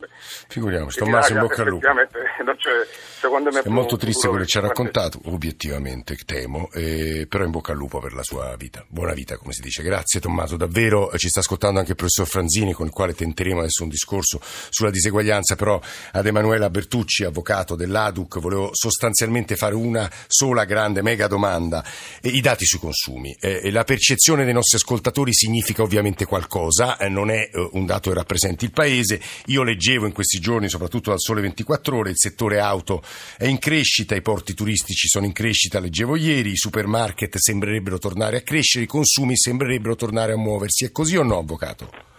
Figuriamoci, 0.47 0.99
Tommaso, 0.99 1.33
in 1.33 1.39
bocca 1.39 1.61
al 1.61 1.67
lupo. 1.67 1.87
È 3.63 3.69
molto 3.69 3.97
triste 3.97 4.27
quello 4.27 4.43
che 4.43 4.49
ci 4.49 4.57
ha 4.57 4.61
raccontato, 4.61 5.19
obiettivamente, 5.25 6.17
temo, 6.25 6.69
eh, 6.73 7.27
però 7.29 7.43
in 7.43 7.51
bocca 7.51 7.71
al 7.71 7.77
lupo 7.77 7.99
per 7.99 8.13
la 8.13 8.23
sua 8.23 8.55
vita. 8.57 8.83
Buona 8.87 9.13
vita, 9.13 9.37
come 9.37 9.53
si 9.53 9.61
dice. 9.61 9.83
Grazie 9.83 10.19
Tommaso, 10.19 10.57
davvero 10.57 11.11
eh, 11.11 11.19
ci 11.19 11.29
sta 11.29 11.41
ascoltando 11.41 11.79
anche 11.79 11.91
il 11.91 11.97
professor 11.97 12.27
Franzini, 12.27 12.73
con 12.73 12.87
il 12.87 12.91
quale 12.91 13.13
tenteremo 13.13 13.59
adesso 13.59 13.83
un 13.83 13.89
discorso 13.89 14.39
sulla 14.41 14.89
diseguaglianza, 14.89 15.55
però 15.55 15.79
ad 16.11 16.25
Emanuela 16.25 16.69
Bertucci, 16.69 17.23
avvocato 17.23 17.75
dell'ADUC, 17.75 18.39
volevo 18.39 18.69
sostanzialmente 18.73 19.55
fare 19.55 19.75
una 19.75 20.09
sola 20.27 20.65
grande 20.65 21.03
mega 21.03 21.27
domanda. 21.27 21.83
Eh, 22.21 22.29
I 22.29 22.41
dati 22.41 22.65
sui 22.65 22.79
consumi. 22.79 23.35
Eh, 23.39 23.69
la 23.71 23.83
percezione 23.83 24.45
dei 24.45 24.53
nostri 24.53 24.77
ascoltatori 24.77 25.31
significa 25.33 25.83
ovviamente 25.83 26.25
qualcosa, 26.25 26.97
eh, 26.97 27.07
non 27.07 27.29
è 27.29 27.49
eh, 27.53 27.69
un 27.73 27.85
dato 27.85 28.09
che 28.09 28.15
rappresenti 28.41 28.65
il 28.65 28.71
paese. 28.71 29.21
Io 29.47 29.63
leggevo 29.63 30.05
in 30.05 30.11
questi 30.11 30.39
giorni, 30.39 30.67
soprattutto 30.69 31.11
dal 31.11 31.19
Sole 31.19 31.41
24 31.41 31.97
Ore, 31.97 32.09
il 32.09 32.17
settore 32.17 32.59
auto 32.59 33.03
è 33.37 33.45
in 33.45 33.59
crescita, 33.59 34.15
i 34.15 34.21
porti 34.21 34.53
turistici 34.53 35.07
sono 35.07 35.25
in 35.25 35.33
crescita, 35.33 35.79
leggevo 35.79 36.15
ieri, 36.15 36.51
i 36.51 36.57
supermarket 36.57 37.37
sembrerebbero 37.37 37.99
tornare 37.99 38.37
a 38.37 38.41
crescere, 38.41 38.85
i 38.85 38.87
consumi 38.87 39.37
sembrerebbero 39.37 39.95
tornare 39.95 40.33
a 40.33 40.37
muoversi. 40.37 40.85
È 40.85 40.91
così 40.91 41.15
o 41.17 41.23
no, 41.23 41.37
avvocato? 41.37 42.10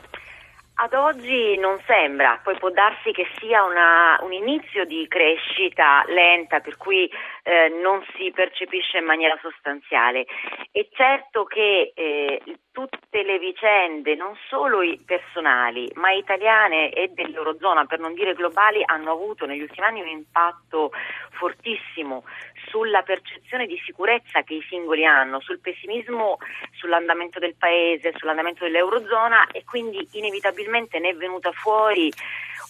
Ad 0.83 0.95
oggi 0.95 1.57
non 1.59 1.81
sembra, 1.87 2.41
poi 2.43 2.57
può 2.59 2.69
darsi 2.71 3.12
che 3.12 3.25
sia 3.39 3.62
una- 3.62 4.19
un 4.23 4.33
inizio 4.33 4.85
di 4.85 5.07
crescita 5.07 6.03
lenta 6.09 6.59
per 6.59 6.77
cui 6.77 7.09
eh, 7.45 7.69
non 7.81 8.05
si 8.17 8.33
percepisce 8.33 8.99
in 8.99 9.05
maniera 9.05 9.39
sostanziale. 9.41 10.27
È 10.73 10.85
certo 10.93 11.45
che 11.45 11.93
eh, 11.95 12.41
tutte 12.73 13.23
le 13.23 13.39
vicende, 13.39 14.15
non 14.15 14.37
solo 14.49 14.83
i 14.83 15.01
personali, 15.05 15.91
ma 15.95 16.11
italiane 16.12 16.91
e 16.91 17.09
dell'Eurozona, 17.09 17.85
per 17.85 17.99
non 18.01 18.15
dire 18.15 18.35
globali, 18.35 18.83
hanno 18.85 19.12
avuto 19.12 19.45
negli 19.47 19.62
ultimi 19.62 19.87
anni 19.87 20.01
un 20.01 20.09
impatto 20.09 20.91
fortissimo 21.33 22.25
sulla 22.69 23.02
percezione 23.02 23.66
di 23.66 23.81
sicurezza 23.85 24.42
che 24.42 24.54
i 24.54 24.66
singoli 24.69 25.04
hanno, 25.04 25.40
sul 25.40 25.61
pessimismo 25.61 26.38
sull'andamento 26.73 27.38
del 27.38 27.54
paese, 27.54 28.12
sull'andamento 28.16 28.64
dell'Eurozona 28.64 29.47
e 29.50 29.64
quindi 29.64 30.07
inevitabilmente 30.12 30.99
ne 30.99 31.11
è 31.11 31.14
venuta 31.14 31.52
fuori 31.52 32.12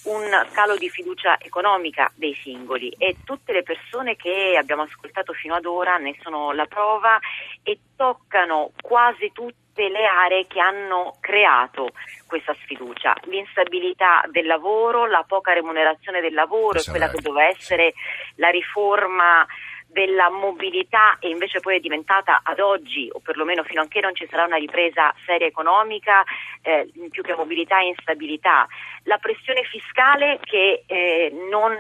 un 0.04 0.46
calo 0.52 0.76
di 0.76 0.88
fiducia 0.88 1.38
economica 1.38 2.10
dei 2.14 2.34
singoli. 2.34 2.94
E 2.98 3.16
tutte 3.24 3.52
le 3.52 3.62
persone 3.62 4.16
che 4.16 4.56
abbiamo 4.58 4.82
ascoltato 4.82 5.32
fino 5.32 5.54
ad 5.54 5.64
ora 5.64 5.96
ne 5.98 6.16
sono 6.22 6.52
la 6.52 6.66
prova 6.66 7.18
e 7.62 7.78
toccano 7.96 8.72
quasi 8.80 9.30
tutte 9.32 9.88
le 9.88 10.04
aree 10.04 10.46
che 10.46 10.60
hanno 10.60 11.16
creato 11.20 11.90
questa 12.26 12.54
sfiducia, 12.62 13.14
l'instabilità 13.24 14.24
del 14.30 14.46
lavoro, 14.46 15.06
la 15.06 15.24
poca 15.26 15.52
remunerazione 15.52 16.20
del 16.20 16.34
lavoro 16.34 16.78
e 16.78 16.84
quella 16.88 17.08
che 17.08 17.20
doveva 17.20 17.48
essere 17.48 17.94
la 18.36 18.48
riforma 18.48 19.46
della 19.92 20.30
mobilità 20.30 21.18
e 21.20 21.28
invece 21.28 21.60
poi 21.60 21.76
è 21.76 21.80
diventata 21.80 22.40
ad 22.42 22.58
oggi, 22.60 23.08
o 23.12 23.20
perlomeno 23.20 23.62
fino 23.62 23.82
a 23.82 23.86
che 23.86 24.00
non 24.00 24.14
ci 24.14 24.26
sarà 24.28 24.44
una 24.44 24.56
ripresa 24.56 25.14
seria 25.26 25.46
economica, 25.46 26.24
eh, 26.62 26.90
più 27.10 27.22
che 27.22 27.34
mobilità 27.34 27.80
e 27.80 27.88
instabilità. 27.88 28.66
La 29.04 29.18
pressione 29.18 29.62
fiscale 29.64 30.38
che 30.42 30.84
eh, 30.86 31.30
non, 31.50 31.76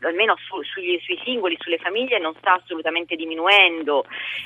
almeno 0.00 0.36
su, 0.36 0.62
sugli, 0.62 0.98
sui 1.00 1.20
singoli, 1.24 1.56
sulle 1.58 1.78
famiglie, 1.78 2.18
non 2.18 2.34
sta 2.34 2.54
assolutamente 2.54 3.14
diminuendo. 3.14 4.04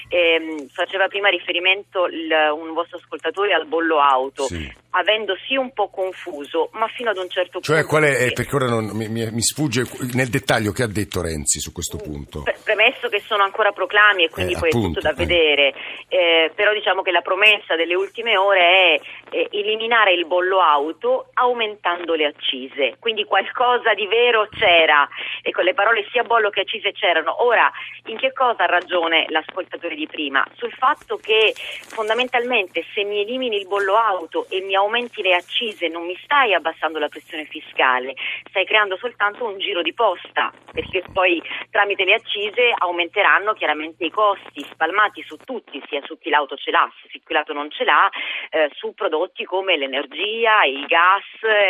Eh, 0.09 0.66
faceva 0.71 1.09
prima 1.09 1.28
riferimento 1.28 2.07
il, 2.07 2.30
un 2.52 2.73
vostro 2.75 2.99
ascoltatore 2.99 3.54
al 3.54 3.66
bollo 3.66 4.00
auto. 4.00 4.45
Sì 4.45 4.88
avendo 4.91 5.37
sì 5.47 5.57
un 5.57 5.73
po' 5.73 5.89
confuso, 5.89 6.71
ma 6.73 6.89
fino 6.89 7.11
ad 7.11 7.17
un 7.17 7.29
certo 7.29 7.61
cioè, 7.61 7.83
punto. 7.83 7.83
Cioè, 7.83 7.85
qual 7.85 8.03
è, 8.05 8.33
perché 8.33 8.55
ora 8.55 8.69
non, 8.69 8.87
mi, 8.87 9.09
mi, 9.09 9.43
sfugge 9.43 9.85
nel 10.15 10.29
dettaglio 10.29 10.73
che 10.73 10.83
ha 10.83 10.89
detto 10.89 11.23
Renzi 11.23 11.61
su 11.61 11.73
questo 11.73 11.97
punto? 11.97 12.45
Premesso 12.65 13.09
che 13.09 13.21
sono 13.21 13.43
ancora 13.43 13.73
proclami 13.73 14.25
e 14.25 14.31
quindi 14.31 14.55
eh, 14.55 14.59
poi 14.59 14.69
appunto, 14.69 14.99
è 14.99 15.03
tutto 15.03 15.07
da 15.07 15.11
eh. 15.11 15.27
vedere, 15.27 15.75
eh, 16.09 16.53
però 16.55 16.73
diciamo 16.73 17.03
che 17.03 17.11
la 17.11 17.21
promessa 17.21 17.77
delle 17.77 17.95
ultime 17.95 18.37
ore 18.37 18.61
è 18.61 19.01
eh, 19.31 19.49
eliminare 19.53 20.13
il 20.13 20.27
bollo 20.27 20.61
auto 20.61 21.31
aumentando 21.35 22.15
le 22.15 22.27
accise, 22.27 22.97
quindi 22.99 23.25
qualcosa 23.25 23.95
di 23.95 24.07
vero 24.07 24.49
c'era 24.51 25.09
e 25.43 25.53
con 25.53 25.65
le 25.65 25.75
parole 25.75 26.07
sia 26.11 26.25
bollo 26.25 26.51
che 26.51 26.61
accise 26.61 26.93
c'erano. 26.93 27.45
Ora, 27.45 27.71
in 28.07 28.19
che 28.19 28.33
cosa 28.33 28.65
ha 28.65 28.67
ragione 28.67 29.27
l'ascoltatore 29.29 29.95
di 29.95 30.07
prima? 30.07 30.45
Sul 30.55 30.73
fatto 30.73 31.17
che 31.17 31.55
fondamentalmente 31.55 32.85
se 32.93 33.05
mi 33.05 33.21
elimini 33.21 33.57
il 33.57 33.69
bollo 33.69 33.97
auto 33.97 34.47
e 34.49 34.61
mi 34.63 34.75
aumenti 34.81 35.23
le 35.23 35.35
accise 35.35 35.89
non 35.89 36.05
mi 36.05 36.17
stai 36.23 36.55
abbassando 36.55 36.99
la 36.99 37.09
pressione 37.09 37.45
fiscale, 37.45 38.15
stai 38.49 38.65
creando 38.65 38.97
soltanto 38.97 39.45
un 39.45 39.59
giro 39.59 39.83
di 39.83 39.93
posta, 39.93 40.53
perché 40.73 41.03
poi 41.13 41.43
tramite 41.71 42.05
le 42.05 42.15
accise 42.15 42.73
aumenteranno 42.77 43.53
chiaramente 43.53 44.05
i 44.05 44.11
costi 44.11 44.65
spalmati 44.65 45.23
su 45.23 45.37
tutti, 45.37 45.83
sia 45.89 46.01
su 46.05 46.19
chi 46.19 46.31
l'auto 46.31 46.57
ce 46.57 46.71
l'ha, 46.71 46.91
su 47.01 47.09
chi 47.09 47.33
l'auto 47.33 47.53
non 47.53 47.71
ce 47.71 47.85
l'ha, 47.85 48.09
eh, 48.51 48.71
su 48.75 48.95
prodotti 48.95 49.45
come 49.45 49.77
l'energia, 49.77 50.65
il 50.65 50.87
gas, 50.87 51.25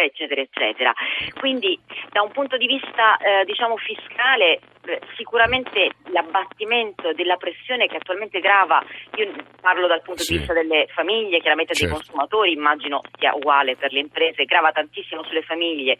eccetera, 0.04 0.40
eccetera. 0.40 0.92
Quindi 1.38 1.78
da 2.10 2.22
un 2.22 2.30
punto 2.30 2.56
di 2.56 2.66
vista 2.66 3.16
eh, 3.18 3.44
diciamo 3.44 3.76
fiscale 3.76 4.60
eh, 4.86 5.00
sicuramente 5.16 5.90
l'abbattimento 6.10 7.12
della 7.12 7.36
pressione 7.36 7.86
che 7.86 7.96
attualmente 7.96 8.40
grava, 8.40 8.82
io 9.16 9.32
parlo 9.60 9.86
dal 9.86 10.02
punto 10.02 10.22
sì. 10.22 10.32
di 10.32 10.38
vista 10.38 10.54
delle 10.54 10.86
famiglie, 10.88 11.40
chiaramente 11.40 11.74
certo. 11.74 11.94
dei 11.94 12.02
consumatori, 12.02 12.52
immagino 12.52 12.99
sia 13.18 13.34
uguale 13.34 13.76
per 13.76 13.92
le 13.92 14.00
imprese, 14.00 14.44
grava 14.44 14.72
tantissimo 14.72 15.22
sulle 15.24 15.42
famiglie. 15.42 15.98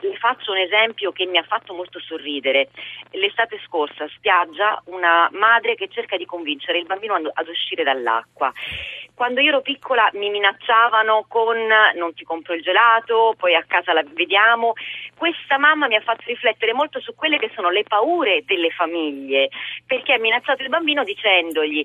Le 0.00 0.16
faccio 0.16 0.52
un 0.52 0.58
esempio 0.58 1.12
che 1.12 1.26
mi 1.26 1.38
ha 1.38 1.42
fatto 1.42 1.74
molto 1.74 1.98
sorridere. 2.00 2.68
L'estate 3.12 3.60
scorsa 3.64 4.04
a 4.04 4.10
spiaggia 4.14 4.82
una 4.86 5.28
madre 5.32 5.74
che 5.74 5.88
cerca 5.88 6.16
di 6.16 6.26
convincere 6.26 6.78
il 6.78 6.86
bambino 6.86 7.14
ad 7.14 7.48
uscire 7.48 7.82
dall'acqua. 7.82 8.52
Quando 9.14 9.40
io 9.40 9.48
ero 9.48 9.62
piccola 9.62 10.10
mi 10.12 10.28
minacciavano 10.28 11.24
con 11.26 11.56
non 11.94 12.12
ti 12.12 12.22
compro 12.24 12.52
il 12.52 12.62
gelato, 12.62 13.34
poi 13.38 13.54
a 13.54 13.64
casa 13.66 13.94
la 13.94 14.04
vediamo. 14.06 14.74
Questa 15.16 15.56
mamma 15.56 15.86
mi 15.86 15.96
ha 15.96 16.02
fatto 16.02 16.24
riflettere 16.26 16.74
molto 16.74 17.00
su 17.00 17.14
quelle 17.14 17.38
che 17.38 17.50
sono 17.54 17.70
le 17.70 17.82
paure 17.84 18.44
delle 18.44 18.68
famiglie, 18.70 19.48
perché 19.86 20.12
ha 20.12 20.18
minacciato 20.18 20.62
il 20.62 20.68
bambino 20.68 21.02
dicendogli 21.02 21.82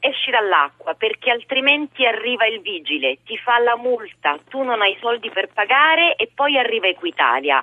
esci 0.00 0.30
dall'acqua 0.30 0.94
perché 0.94 1.30
altrimenti 1.30 2.06
arriva 2.06 2.46
il 2.46 2.60
vigile, 2.60 3.18
ti 3.24 3.36
fa 3.36 3.58
la 3.58 3.76
multa, 3.76 4.38
tu 4.48 4.62
non 4.62 4.80
hai 4.80 4.96
soldi 5.00 5.30
per 5.30 5.48
pagare 5.52 6.16
e 6.16 6.30
poi 6.34 6.58
arriva 6.58 6.88
Equitalia. 6.88 7.62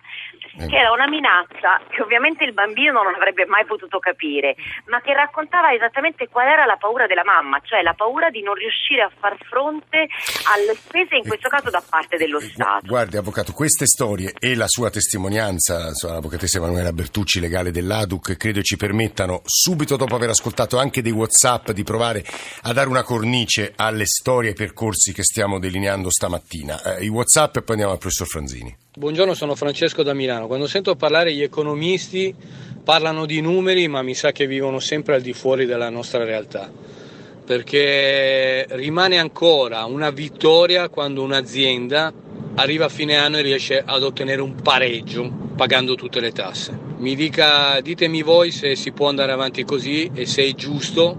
Eh. 0.59 0.67
Che 0.67 0.75
era 0.75 0.91
una 0.91 1.07
minaccia 1.07 1.81
che 1.89 2.01
ovviamente 2.01 2.43
il 2.43 2.53
bambino 2.53 3.03
non 3.03 3.13
avrebbe 3.13 3.45
mai 3.45 3.65
potuto 3.65 3.99
capire, 3.99 4.55
ma 4.85 5.01
che 5.01 5.13
raccontava 5.13 5.71
esattamente 5.73 6.27
qual 6.29 6.47
era 6.47 6.65
la 6.65 6.77
paura 6.77 7.05
della 7.05 7.23
mamma, 7.23 7.59
cioè 7.63 7.81
la 7.81 7.93
paura 7.93 8.29
di 8.29 8.41
non 8.41 8.55
riuscire 8.55 9.01
a 9.01 9.11
far 9.19 9.37
fronte 9.37 10.07
alle 10.55 10.73
spese, 10.73 11.15
in 11.15 11.27
questo 11.27 11.49
caso 11.49 11.69
da 11.69 11.83
parte 11.87 12.17
dello 12.17 12.39
Stato. 12.39 12.87
Guardi, 12.87 13.17
Avvocato, 13.17 13.51
queste 13.51 13.85
storie 13.85 14.33
e 14.39 14.55
la 14.55 14.67
sua 14.67 14.89
testimonianza, 14.89 15.91
l'avvocatessa 16.01 16.57
Emanuela 16.57 16.91
Bertucci, 16.91 17.39
legale 17.39 17.71
dell'ADUC, 17.71 18.37
credo 18.37 18.61
ci 18.61 18.77
permettano, 18.77 19.41
subito 19.43 19.95
dopo 19.95 20.15
aver 20.15 20.29
ascoltato 20.29 20.79
anche 20.79 21.01
dei 21.01 21.11
WhatsApp, 21.11 21.69
di 21.69 21.83
provare 21.83 22.23
a 22.63 22.73
dare 22.73 22.89
una 22.89 23.03
cornice 23.03 23.73
alle 23.75 24.05
storie 24.05 24.49
e 24.49 24.51
ai 24.51 24.57
percorsi 24.57 25.13
che 25.13 25.23
stiamo 25.23 25.59
delineando 25.59 26.09
stamattina. 26.09 26.97
Eh, 26.97 27.05
I 27.05 27.07
WhatsApp 27.07 27.57
e 27.57 27.61
poi 27.61 27.71
andiamo 27.71 27.93
al 27.93 27.99
professor 27.99 28.27
Franzini. 28.27 28.75
Buongiorno, 28.95 29.33
sono 29.33 29.55
Francesco 29.55 30.03
da 30.03 30.13
Milano. 30.13 30.47
Quando 30.47 30.67
sento 30.67 30.95
parlare 30.95 31.33
gli 31.33 31.43
economisti 31.43 32.33
parlano 32.83 33.25
di 33.25 33.41
numeri, 33.41 33.87
ma 33.87 34.01
mi 34.01 34.15
sa 34.15 34.31
che 34.31 34.47
vivono 34.47 34.79
sempre 34.79 35.15
al 35.15 35.21
di 35.21 35.33
fuori 35.33 35.65
della 35.65 35.89
nostra 35.89 36.23
realtà. 36.23 36.71
Perché 37.45 38.65
rimane 38.71 39.17
ancora 39.17 39.85
una 39.85 40.09
vittoria 40.09 40.89
quando 40.89 41.21
un'azienda 41.21 42.11
arriva 42.55 42.85
a 42.85 42.89
fine 42.89 43.15
anno 43.15 43.37
e 43.37 43.41
riesce 43.41 43.81
ad 43.85 44.03
ottenere 44.03 44.41
un 44.41 44.55
pareggio 44.55 45.29
pagando 45.55 45.95
tutte 45.95 46.19
le 46.19 46.31
tasse. 46.31 46.77
Mi 46.97 47.15
dica, 47.15 47.79
ditemi 47.81 48.21
voi 48.21 48.51
se 48.51 48.75
si 48.75 48.91
può 48.91 49.07
andare 49.07 49.31
avanti 49.31 49.63
così 49.63 50.09
e 50.13 50.25
se 50.25 50.43
è 50.43 50.53
giusto 50.55 51.17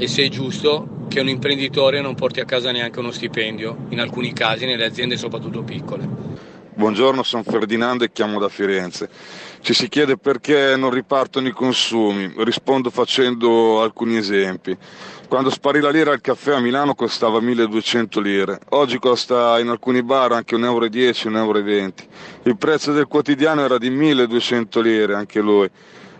e 0.00 0.08
se 0.08 0.24
è 0.24 0.28
giusto 0.30 1.04
che 1.08 1.20
un 1.20 1.28
imprenditore 1.28 2.00
non 2.00 2.14
porti 2.14 2.40
a 2.40 2.46
casa 2.46 2.72
neanche 2.72 3.00
uno 3.00 3.10
stipendio, 3.10 3.76
in 3.90 4.00
alcuni 4.00 4.32
casi 4.32 4.64
nelle 4.64 4.86
aziende 4.86 5.18
soprattutto 5.18 5.62
piccole. 5.62 6.08
Buongiorno, 6.72 7.22
sono 7.22 7.42
Ferdinando 7.42 8.04
e 8.04 8.10
chiamo 8.10 8.38
da 8.38 8.48
Firenze. 8.48 9.10
Ci 9.60 9.74
si 9.74 9.90
chiede 9.90 10.16
perché 10.16 10.74
non 10.74 10.88
ripartono 10.88 11.48
i 11.48 11.52
consumi. 11.52 12.32
Rispondo 12.38 12.88
facendo 12.88 13.82
alcuni 13.82 14.16
esempi. 14.16 14.74
Quando 15.28 15.50
sparì 15.50 15.80
la 15.80 15.90
lira 15.90 16.12
al 16.12 16.22
caffè 16.22 16.54
a 16.54 16.60
Milano 16.60 16.94
costava 16.94 17.38
1200 17.38 18.20
lire, 18.20 18.58
oggi 18.70 18.98
costa 18.98 19.60
in 19.60 19.68
alcuni 19.68 20.02
bar 20.02 20.32
anche 20.32 20.56
1,10 20.56 20.64
euro, 20.64 20.86
1,20 20.86 21.36
euro. 21.36 21.92
Il 22.44 22.56
prezzo 22.56 22.92
del 22.92 23.06
quotidiano 23.06 23.62
era 23.62 23.76
di 23.76 23.90
1200 23.90 24.80
lire, 24.80 25.14
anche 25.14 25.40
lui 25.40 25.68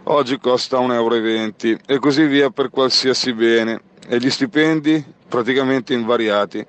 oggi 0.04 0.38
costa 0.38 0.78
1,20 0.78 0.92
euro 0.92 1.80
e 1.86 1.98
così 1.98 2.24
via 2.26 2.50
per 2.50 2.70
qualsiasi 2.70 3.32
bene 3.32 3.80
e 4.08 4.18
gli 4.18 4.30
stipendi 4.30 5.04
praticamente 5.28 5.94
invariati. 5.94 6.66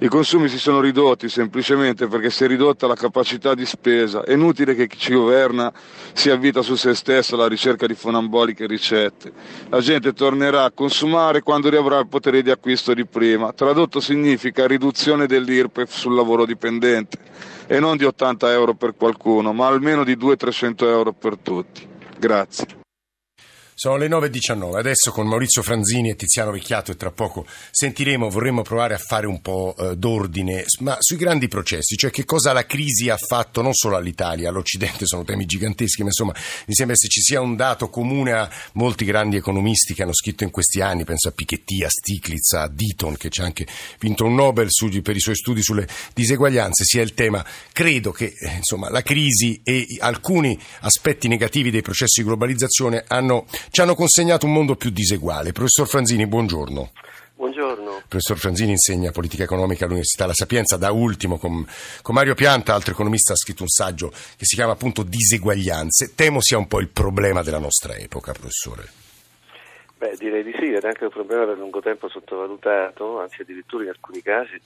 I 0.00 0.06
consumi 0.06 0.46
si 0.46 0.60
sono 0.60 0.80
ridotti 0.80 1.28
semplicemente 1.28 2.06
perché 2.06 2.30
si 2.30 2.44
è 2.44 2.46
ridotta 2.46 2.86
la 2.86 2.94
capacità 2.94 3.54
di 3.54 3.66
spesa. 3.66 4.22
È 4.22 4.32
inutile 4.32 4.76
che 4.76 4.86
chi 4.86 4.96
ci 4.96 5.12
governa 5.12 5.72
si 6.12 6.30
avvita 6.30 6.62
su 6.62 6.76
se 6.76 6.94
stesso 6.94 7.34
alla 7.34 7.48
ricerca 7.48 7.84
di 7.84 7.94
fonamboliche 7.94 8.68
ricette. 8.68 9.32
La 9.70 9.80
gente 9.80 10.12
tornerà 10.12 10.62
a 10.62 10.70
consumare 10.70 11.42
quando 11.42 11.68
riavrà 11.68 11.98
il 11.98 12.06
potere 12.06 12.42
di 12.42 12.50
acquisto 12.52 12.94
di 12.94 13.06
prima. 13.06 13.52
Tradotto 13.52 13.98
significa 13.98 14.68
riduzione 14.68 15.26
dell'IRPEF 15.26 15.90
sul 15.90 16.14
lavoro 16.14 16.46
dipendente 16.46 17.18
e 17.66 17.80
non 17.80 17.96
di 17.96 18.04
80 18.04 18.52
euro 18.52 18.74
per 18.74 18.94
qualcuno, 18.94 19.52
ma 19.52 19.66
almeno 19.66 20.04
di 20.04 20.16
200-300 20.16 20.84
euro 20.84 21.12
per 21.12 21.36
tutti. 21.38 21.97
Grazie. 22.18 22.77
Sono 23.80 23.96
le 23.96 24.08
9.19, 24.08 24.76
adesso 24.76 25.12
con 25.12 25.28
Maurizio 25.28 25.62
Franzini 25.62 26.10
e 26.10 26.16
Tiziano 26.16 26.50
Vecchiato 26.50 26.90
e 26.90 26.96
tra 26.96 27.12
poco 27.12 27.46
sentiremo, 27.70 28.28
vorremmo 28.28 28.62
provare 28.62 28.94
a 28.94 28.98
fare 28.98 29.28
un 29.28 29.40
po' 29.40 29.76
eh, 29.78 29.96
d'ordine, 29.96 30.64
ma 30.80 30.96
sui 30.98 31.16
grandi 31.16 31.46
processi, 31.46 31.94
cioè 31.94 32.10
che 32.10 32.24
cosa 32.24 32.52
la 32.52 32.66
crisi 32.66 33.08
ha 33.08 33.16
fatto 33.16 33.62
non 33.62 33.74
solo 33.74 33.94
all'Italia, 33.94 34.48
all'Occidente 34.48 35.06
sono 35.06 35.22
temi 35.22 35.46
giganteschi, 35.46 36.00
ma 36.00 36.08
insomma 36.08 36.34
mi 36.66 36.74
sembra 36.74 36.96
se 36.96 37.06
ci 37.06 37.20
sia 37.20 37.40
un 37.40 37.54
dato 37.54 37.88
comune 37.88 38.32
a 38.32 38.50
molti 38.72 39.04
grandi 39.04 39.36
economisti 39.36 39.94
che 39.94 40.02
hanno 40.02 40.12
scritto 40.12 40.42
in 40.42 40.50
questi 40.50 40.80
anni, 40.80 41.04
penso 41.04 41.28
a 41.28 41.30
Piketty, 41.30 41.84
a 41.84 41.88
Stiglitz, 41.88 42.54
a 42.54 42.66
Deaton 42.66 43.16
che 43.16 43.28
ci 43.28 43.42
ha 43.42 43.44
anche 43.44 43.64
vinto 44.00 44.24
un 44.24 44.34
Nobel 44.34 44.72
su, 44.72 44.88
per 45.02 45.14
i 45.14 45.20
suoi 45.20 45.36
studi 45.36 45.62
sulle 45.62 45.86
diseguaglianze, 46.14 46.82
sia 46.82 47.02
il 47.02 47.14
tema, 47.14 47.46
credo 47.72 48.10
che 48.10 48.34
eh, 48.40 48.56
insomma 48.56 48.90
la 48.90 49.02
crisi 49.02 49.60
e 49.62 49.86
alcuni 50.00 50.58
aspetti 50.80 51.28
negativi 51.28 51.70
dei 51.70 51.82
processi 51.82 52.22
di 52.22 52.26
globalizzazione 52.26 53.04
hanno 53.06 53.46
ci 53.70 53.80
hanno 53.80 53.94
consegnato 53.94 54.46
un 54.46 54.52
mondo 54.52 54.76
più 54.76 54.90
diseguale. 54.90 55.52
Professor 55.52 55.86
Franzini, 55.86 56.26
buongiorno. 56.26 56.90
Buongiorno. 57.34 58.02
Professor 58.08 58.36
Franzini 58.36 58.72
insegna 58.72 59.12
politica 59.12 59.44
economica 59.44 59.84
all'Università 59.84 60.26
La 60.26 60.34
Sapienza, 60.34 60.76
da 60.76 60.90
ultimo 60.90 61.38
con, 61.38 61.64
con, 62.02 62.14
Mario 62.14 62.34
Pianta, 62.34 62.74
altro 62.74 62.92
economista, 62.92 63.32
ha 63.32 63.36
scritto 63.36 63.62
un 63.62 63.68
saggio 63.68 64.10
che 64.10 64.44
si 64.44 64.56
chiama 64.56 64.72
appunto 64.72 65.04
Diseguaglianze. 65.04 66.14
Temo 66.14 66.40
sia 66.40 66.58
un 66.58 66.66
po' 66.66 66.80
il 66.80 66.88
problema 66.88 67.42
della 67.42 67.60
nostra 67.60 67.94
epoca, 67.94 68.32
professore. 68.32 68.88
Beh, 69.98 70.16
direi 70.18 70.42
di 70.42 70.52
sì, 70.58 70.72
ed 70.72 70.82
è 70.82 70.88
anche 70.88 71.04
un 71.04 71.10
problema 71.10 71.44
per 71.44 71.58
lungo 71.58 71.80
tempo 71.80 72.08
sottovalutato, 72.08 73.20
anzi 73.20 73.42
addirittura 73.42 73.84
in 73.84 73.90
alcuni 73.90 74.22
casi 74.22 74.60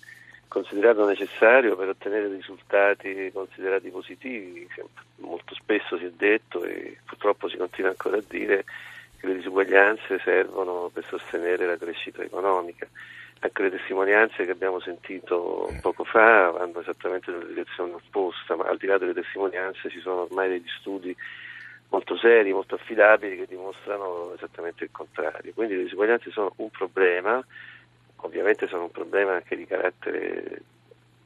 considerato 0.48 1.06
necessario 1.06 1.76
per 1.76 1.88
ottenere 1.88 2.28
risultati 2.28 3.30
considerati 3.32 3.88
positivi. 3.88 4.68
Molto 5.16 5.54
spesso 5.54 5.96
si 5.96 6.04
è 6.04 6.10
detto 6.14 6.62
e 6.64 6.98
purtroppo 7.06 7.48
si 7.48 7.56
continua 7.56 7.90
ancora 7.90 8.18
a 8.18 8.22
dire 8.28 8.64
che 9.22 9.28
le 9.28 9.36
disuguaglianze 9.36 10.18
servono 10.18 10.90
per 10.92 11.04
sostenere 11.04 11.64
la 11.64 11.76
crescita 11.76 12.22
economica. 12.24 12.88
Anche 13.38 13.62
le 13.62 13.70
testimonianze 13.70 14.44
che 14.44 14.50
abbiamo 14.50 14.80
sentito 14.80 15.72
poco 15.80 16.02
fa 16.02 16.50
vanno 16.50 16.80
esattamente 16.80 17.30
nella 17.30 17.44
direzione 17.44 17.92
opposta, 17.92 18.56
ma 18.56 18.64
al 18.64 18.78
di 18.78 18.86
là 18.86 18.98
delle 18.98 19.14
testimonianze 19.14 19.90
ci 19.90 20.00
sono 20.00 20.22
ormai 20.22 20.48
degli 20.48 20.68
studi 20.80 21.16
molto 21.90 22.16
seri, 22.16 22.52
molto 22.52 22.74
affidabili 22.74 23.36
che 23.36 23.46
dimostrano 23.46 24.32
esattamente 24.34 24.84
il 24.84 24.90
contrario. 24.90 25.52
Quindi 25.54 25.76
le 25.76 25.82
disuguaglianze 25.84 26.32
sono 26.32 26.52
un 26.56 26.70
problema, 26.70 27.44
ovviamente 28.16 28.66
sono 28.66 28.84
un 28.84 28.90
problema 28.90 29.34
anche 29.34 29.54
di 29.54 29.66
carattere 29.66 30.62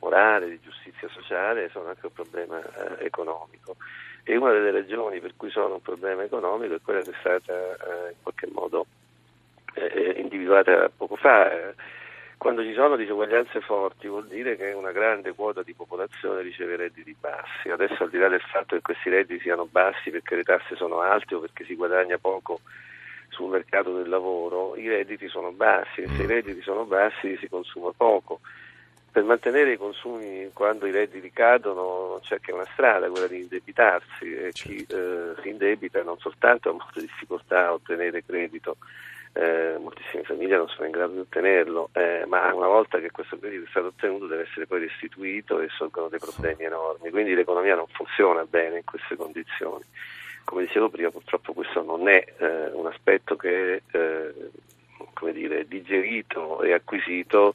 morale, 0.01 0.51
di 0.51 0.61
giustizia 0.61 1.09
sociale, 1.09 1.71
sono 1.71 1.89
anche 1.89 2.05
un 2.05 2.13
problema 2.13 2.61
eh, 2.61 3.07
economico. 3.07 3.77
E 4.29 4.37
una 4.37 4.51
delle 4.51 4.73
ragioni 4.73 5.21
per 5.21 5.35
cui 5.37 5.51
sono 5.51 5.75
un 5.75 5.83
problema 5.83 6.25
economico 6.25 6.75
è 6.75 6.81
quella 6.83 7.01
che 7.01 7.11
è 7.11 7.17
stata 7.21 7.53
eh, 7.55 8.11
in 8.11 8.17
qualche 8.23 8.49
modo 8.53 8.87
eh, 9.75 10.15
individuata 10.19 10.91
poco 10.97 11.15
fa 11.15 11.75
quando 12.39 12.63
ci 12.63 12.75
sono 12.75 12.97
disuguaglianze 12.97 13.61
forti 13.61 14.09
vuol 14.09 14.27
dire 14.27 14.57
che 14.57 14.73
una 14.73 14.93
grande 14.93 15.33
quota 15.33 15.63
di 15.63 15.73
popolazione 15.73 16.43
riceve 16.43 16.77
redditi 16.77 17.17
bassi. 17.19 17.71
Adesso 17.71 18.03
al 18.03 18.11
di 18.11 18.19
là 18.19 18.29
del 18.29 18.43
fatto 18.43 18.77
che 18.77 18.83
questi 18.83 19.09
redditi 19.09 19.41
siano 19.41 19.67
bassi 19.67 20.11
perché 20.11 20.37
le 20.37 20.43
tasse 20.43 20.77
sono 20.77 21.01
alte 21.01 21.35
o 21.35 21.41
perché 21.41 21.65
si 21.65 21.75
guadagna 21.75 22.19
poco 22.19 22.61
sul 23.31 23.51
mercato 23.51 23.97
del 23.97 24.09
lavoro, 24.09 24.77
i 24.77 24.87
redditi 24.87 25.29
sono 25.29 25.51
bassi 25.53 26.03
e 26.03 26.09
se 26.09 26.23
i 26.23 26.27
redditi 26.27 26.61
sono 26.61 26.85
bassi 26.85 27.37
si 27.39 27.49
consuma 27.49 27.91
poco. 27.97 28.41
Per 29.17 29.25
mantenere 29.25 29.73
i 29.73 29.79
consumi 29.79 30.51
quando 30.53 30.85
i 30.85 30.91
redditi 30.91 31.31
cadono 31.33 32.09
non 32.11 32.21
c'è 32.21 32.39
che 32.39 32.53
una 32.53 32.67
strada, 32.75 33.09
quella 33.09 33.27
di 33.27 33.41
indebitarsi 33.41 34.31
e 34.31 34.53
chi 34.53 34.85
eh, 34.91 35.33
si 35.41 35.49
indebita 35.49 36.03
non 36.03 36.19
soltanto 36.19 36.69
ha 36.69 36.73
molte 36.73 37.01
difficoltà 37.01 37.69
a 37.69 37.73
ottenere 37.73 38.23
credito, 38.27 38.77
eh, 39.33 39.79
moltissime 39.81 40.23
famiglie 40.25 40.59
non 40.59 40.69
sono 40.69 40.85
in 40.85 40.91
grado 40.91 41.15
di 41.15 41.21
ottenerlo, 41.21 41.89
eh, 41.95 42.25
ma 42.27 42.53
una 42.53 42.67
volta 42.67 42.99
che 42.99 43.11
questo 43.11 43.39
credito 43.39 43.65
è 43.65 43.71
stato 43.71 43.87
ottenuto 43.87 44.27
deve 44.27 44.43
essere 44.43 44.67
poi 44.67 44.81
restituito 44.81 45.61
e 45.61 45.69
sorgono 45.71 46.09
dei 46.09 46.19
problemi 46.19 46.65
enormi, 46.65 47.09
quindi 47.09 47.35
l'economia 47.35 47.75
non 47.75 47.87
funziona 47.87 48.45
bene 48.45 48.77
in 48.77 48.85
queste 48.85 49.17
condizioni. 49.17 49.85
Come 50.45 50.65
dicevo 50.65 50.91
prima, 50.91 51.09
purtroppo 51.09 51.55
questo 51.55 51.83
non 51.83 52.07
è 52.07 52.23
eh, 52.37 52.67
un 52.73 52.85
aspetto 52.85 53.35
che 53.37 53.77
è 53.77 53.97
eh, 53.97 55.33
dire, 55.33 55.67
digerito 55.67 56.61
e 56.61 56.75
acquisito 56.75 57.55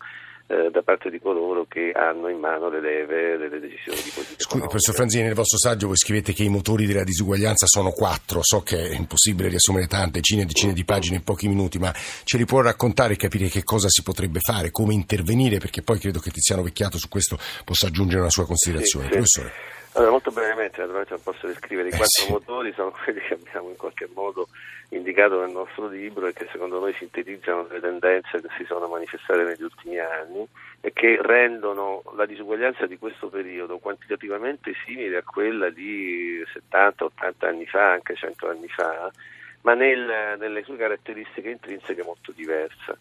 da 0.71 0.81
parte 0.81 1.09
di 1.09 1.19
coloro 1.19 1.65
che 1.67 1.91
hanno 1.93 2.27
in 2.27 2.39
mano 2.39 2.69
le 2.69 2.81
leve 2.81 3.37
delle 3.37 3.59
decisioni 3.59 4.01
di 4.01 4.11
politica. 4.13 4.43
Scusi, 4.43 4.59
professor 4.59 4.95
Franzini, 4.95 5.23
nel 5.23 5.33
vostro 5.33 5.57
saggio 5.57 5.87
voi 5.87 5.97
scrivete 5.97 6.33
che 6.33 6.43
i 6.43 6.49
motori 6.49 6.85
della 6.85 7.03
disuguaglianza 7.03 7.65
sono 7.67 7.91
quattro, 7.91 8.39
so 8.43 8.61
che 8.61 8.77
è 8.77 8.95
impossibile 8.95 9.49
riassumere 9.49 9.87
tante, 9.87 10.19
decine 10.19 10.41
e 10.41 10.45
decine 10.45 10.73
di 10.73 10.83
pagine 10.83 11.17
in 11.17 11.23
pochi 11.23 11.47
minuti, 11.47 11.79
ma 11.79 11.93
ce 11.93 12.37
li 12.37 12.45
può 12.45 12.61
raccontare 12.61 13.13
e 13.13 13.17
capire 13.17 13.47
che 13.47 13.63
cosa 13.63 13.87
si 13.89 14.03
potrebbe 14.03 14.39
fare, 14.39 14.71
come 14.71 14.93
intervenire, 14.93 15.59
perché 15.59 15.81
poi 15.81 15.99
credo 15.99 16.19
che 16.19 16.31
Tiziano 16.31 16.63
Vecchiato 16.63 16.97
su 16.97 17.07
questo 17.07 17.37
possa 17.63 17.87
aggiungere 17.87 18.21
una 18.21 18.29
sua 18.29 18.45
considerazione. 18.45 19.05
Sì, 19.05 19.11
Professore. 19.11 19.51
Allora, 19.93 20.11
molto 20.11 20.31
brevemente, 20.31 20.79
naturalmente 20.79 21.13
non 21.13 21.23
posso 21.23 21.47
descrivere 21.47 21.89
i 21.89 21.91
eh, 21.91 21.97
quattro 21.97 22.23
sì. 22.25 22.31
motori, 22.31 22.71
sono 22.73 22.91
quelli 23.03 23.19
che 23.19 23.33
abbiamo 23.33 23.69
in 23.69 23.75
qualche 23.75 24.09
modo 24.13 24.47
indicato 24.93 25.39
nel 25.39 25.51
nostro 25.51 25.87
libro 25.87 26.27
e 26.27 26.33
che 26.33 26.47
secondo 26.51 26.79
noi 26.79 26.93
sintetizzano 26.93 27.67
le 27.69 27.79
tendenze 27.79 28.41
che 28.41 28.49
si 28.57 28.65
sono 28.65 28.87
manifestate 28.87 29.43
negli 29.43 29.63
ultimi 29.63 29.99
anni 29.99 30.45
e 30.81 30.91
che 30.91 31.17
rendono 31.21 32.03
la 32.15 32.25
disuguaglianza 32.25 32.85
di 32.87 32.97
questo 32.97 33.29
periodo 33.29 33.77
quantitativamente 33.77 34.73
simile 34.85 35.17
a 35.17 35.23
quella 35.23 35.69
di 35.69 36.43
70-80 36.71 37.09
anni 37.39 37.65
fa, 37.65 37.91
anche 37.91 38.15
100 38.15 38.49
anni 38.49 38.67
fa, 38.67 39.11
ma 39.61 39.73
nel, 39.75 40.37
nelle 40.37 40.63
sue 40.63 40.75
caratteristiche 40.75 41.49
intrinseche 41.49 42.03
molto 42.03 42.31
diversa. 42.33 42.97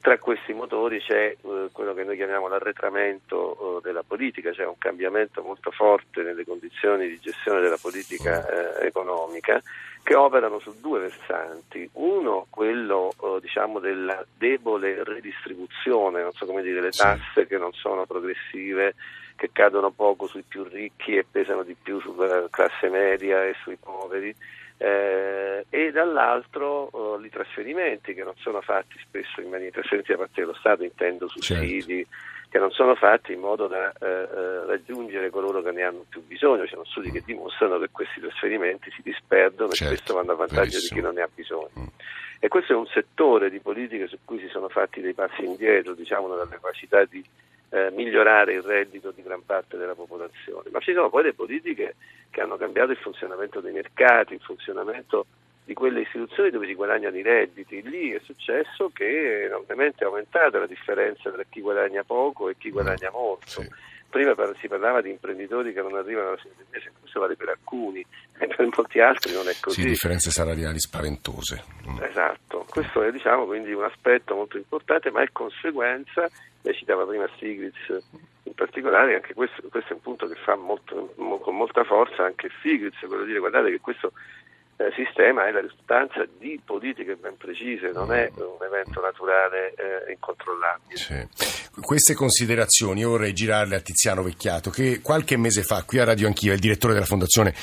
Tra 0.00 0.16
questi 0.18 0.52
motori 0.52 1.00
c'è 1.00 1.36
eh, 1.40 1.68
quello 1.72 1.92
che 1.92 2.04
noi 2.04 2.16
chiamiamo 2.16 2.46
l'arretramento 2.46 3.78
eh, 3.78 3.80
della 3.82 4.04
politica, 4.06 4.52
cioè 4.52 4.66
un 4.66 4.78
cambiamento 4.78 5.42
molto 5.42 5.70
forte 5.70 6.22
nelle 6.22 6.44
condizioni 6.44 7.08
di 7.08 7.18
gestione 7.18 7.60
della 7.60 7.78
politica 7.80 8.46
eh, 8.80 8.86
economica 8.86 9.60
che 10.02 10.14
operano 10.14 10.60
su 10.60 10.74
due 10.80 11.00
versanti. 11.00 11.88
Uno, 11.94 12.46
quello 12.48 13.12
eh, 13.20 13.40
diciamo, 13.40 13.80
della 13.80 14.24
debole 14.36 15.02
redistribuzione, 15.02 16.22
non 16.22 16.32
so 16.32 16.46
come 16.46 16.62
dire, 16.62 16.80
le 16.80 16.90
tasse 16.90 17.46
che 17.46 17.58
non 17.58 17.72
sono 17.72 18.06
progressive, 18.06 18.94
che 19.34 19.50
cadono 19.52 19.90
poco 19.90 20.26
sui 20.26 20.44
più 20.46 20.62
ricchi 20.64 21.16
e 21.16 21.26
pesano 21.28 21.62
di 21.62 21.74
più 21.80 22.00
sulla 22.00 22.46
classe 22.50 22.88
media 22.88 23.44
e 23.44 23.54
sui 23.62 23.76
poveri 23.76 24.34
eh, 24.78 25.66
e 25.68 25.90
dall'altro 25.90 26.88
oh, 26.90 27.20
i 27.20 27.30
trasferimenti 27.30 28.14
che 28.14 28.22
non 28.22 28.34
sono 28.36 28.60
fatti 28.60 28.96
spesso 29.00 29.40
in 29.40 29.50
maniera 29.50 29.72
trasferimenti 29.72 30.12
da 30.12 30.18
parte 30.18 30.40
dello 30.40 30.54
Stato, 30.54 30.84
intendo 30.84 31.28
sussidi, 31.28 32.04
certo. 32.04 32.48
che 32.48 32.58
non 32.58 32.70
sono 32.70 32.94
fatti 32.94 33.32
in 33.32 33.40
modo 33.40 33.66
da 33.66 33.92
eh, 33.92 34.06
eh, 34.06 34.64
raggiungere 34.66 35.30
coloro 35.30 35.60
che 35.62 35.72
ne 35.72 35.82
hanno 35.82 36.04
più 36.08 36.24
bisogno. 36.24 36.62
Ci 36.62 36.72
sono 36.72 36.84
studi 36.84 37.10
che 37.10 37.22
dimostrano 37.24 37.78
che 37.78 37.88
questi 37.90 38.20
trasferimenti 38.20 38.90
si 38.92 39.02
disperdono 39.02 39.72
certo. 39.72 39.94
e 39.94 39.96
spesso 39.96 40.14
vanno 40.14 40.32
a 40.32 40.36
vantaggio 40.36 40.78
Verissimo. 40.78 40.88
di 40.88 40.94
chi 40.94 41.00
non 41.00 41.14
ne 41.14 41.22
ha 41.22 41.28
bisogno. 41.34 41.70
Mm. 41.78 41.86
E 42.40 42.46
questo 42.46 42.72
è 42.72 42.76
un 42.76 42.86
settore 42.86 43.50
di 43.50 43.58
politiche 43.58 44.06
su 44.06 44.18
cui 44.24 44.38
si 44.38 44.46
sono 44.46 44.68
fatti 44.68 45.00
dei 45.00 45.12
passi 45.12 45.44
indietro, 45.44 45.94
diciamo, 45.94 46.28
nella 46.28 46.46
capacità 46.46 47.04
di 47.04 47.24
eh, 47.70 47.90
migliorare 47.90 48.54
il 48.54 48.62
reddito 48.62 49.10
di 49.10 49.22
gran 49.22 49.44
parte 49.44 49.76
della 49.76 49.94
popolazione, 49.94 50.70
ma 50.70 50.80
ci 50.80 50.92
sono 50.92 51.10
poi 51.10 51.24
le 51.24 51.34
politiche 51.34 51.96
che 52.30 52.40
hanno 52.40 52.56
cambiato 52.56 52.92
il 52.92 52.98
funzionamento 52.98 53.60
dei 53.60 53.72
mercati, 53.72 54.34
il 54.34 54.40
funzionamento 54.40 55.26
di 55.64 55.74
quelle 55.74 56.00
istituzioni 56.00 56.50
dove 56.50 56.66
si 56.66 56.74
guadagnano 56.74 57.16
i 57.16 57.22
redditi. 57.22 57.82
Lì 57.82 58.10
è 58.12 58.20
successo 58.24 58.90
che 58.92 59.44
enormemente 59.44 60.02
è 60.02 60.06
aumentata 60.06 60.58
la 60.58 60.66
differenza 60.66 61.30
tra 61.30 61.42
chi 61.48 61.60
guadagna 61.60 62.02
poco 62.04 62.48
e 62.48 62.56
chi 62.56 62.70
guadagna 62.70 63.10
molto. 63.10 63.62
Sì. 63.62 63.68
Prima 64.08 64.34
si 64.58 64.68
parlava 64.68 65.02
di 65.02 65.10
imprenditori 65.10 65.74
che 65.74 65.82
non 65.82 65.94
arrivano 65.94 66.28
alla 66.28 66.38
fine 66.38 66.54
del 66.56 66.66
mese, 66.70 66.90
questo 66.98 67.20
vale 67.20 67.36
per 67.36 67.50
alcuni, 67.50 68.00
e 68.38 68.46
per 68.46 68.66
molti 68.74 69.00
altri 69.00 69.34
non 69.34 69.46
è 69.46 69.52
così. 69.60 69.82
Sì, 69.82 69.88
differenze 69.88 70.30
salariali 70.30 70.78
spaventose. 70.78 71.62
Mm. 71.86 72.02
Esatto, 72.02 72.64
questo 72.70 73.02
è 73.02 73.12
diciamo, 73.12 73.44
quindi 73.44 73.72
un 73.74 73.84
aspetto 73.84 74.34
molto 74.34 74.56
importante, 74.56 75.10
ma 75.10 75.20
è 75.20 75.28
conseguenza 75.30 76.26
lei 76.62 76.74
citava 76.74 77.06
prima 77.06 77.28
Stiglitz 77.36 78.02
in 78.42 78.54
particolare, 78.54 79.14
anche 79.14 79.34
questo, 79.34 79.62
questo, 79.68 79.92
è 79.92 79.94
un 79.94 80.00
punto 80.00 80.26
che 80.26 80.34
fa 80.34 80.56
molto, 80.56 81.14
con 81.16 81.56
molta 81.56 81.84
forza 81.84 82.24
anche 82.24 82.50
Stiglitz, 82.58 82.98
quello 83.00 83.22
di 83.22 83.28
dire 83.28 83.38
guardate 83.38 83.70
che 83.70 83.80
questo 83.80 84.12
eh, 84.78 84.92
sistema 84.94 85.48
è 85.48 85.50
la 85.50 85.60
risultanza 85.60 86.24
di 86.38 86.60
politiche 86.64 87.16
ben 87.16 87.36
precise, 87.36 87.90
non 87.90 88.12
è 88.12 88.30
un 88.36 88.64
evento 88.64 89.00
naturale 89.00 89.74
eh, 89.74 90.12
incontrollabile. 90.12 90.96
Sì. 90.96 91.26
Queste 91.80 92.14
considerazioni 92.14 93.00
io 93.00 93.10
vorrei 93.10 93.32
girarle 93.32 93.76
a 93.76 93.80
Tiziano 93.80 94.22
Vecchiato, 94.22 94.70
che 94.70 95.00
qualche 95.00 95.36
mese 95.36 95.62
fa 95.62 95.82
qui 95.82 95.98
a 95.98 96.04
Radio 96.04 96.28
Anch'io, 96.28 96.52
il 96.52 96.60
direttore 96.60 96.92
della 96.92 97.06
Fondazione 97.06 97.54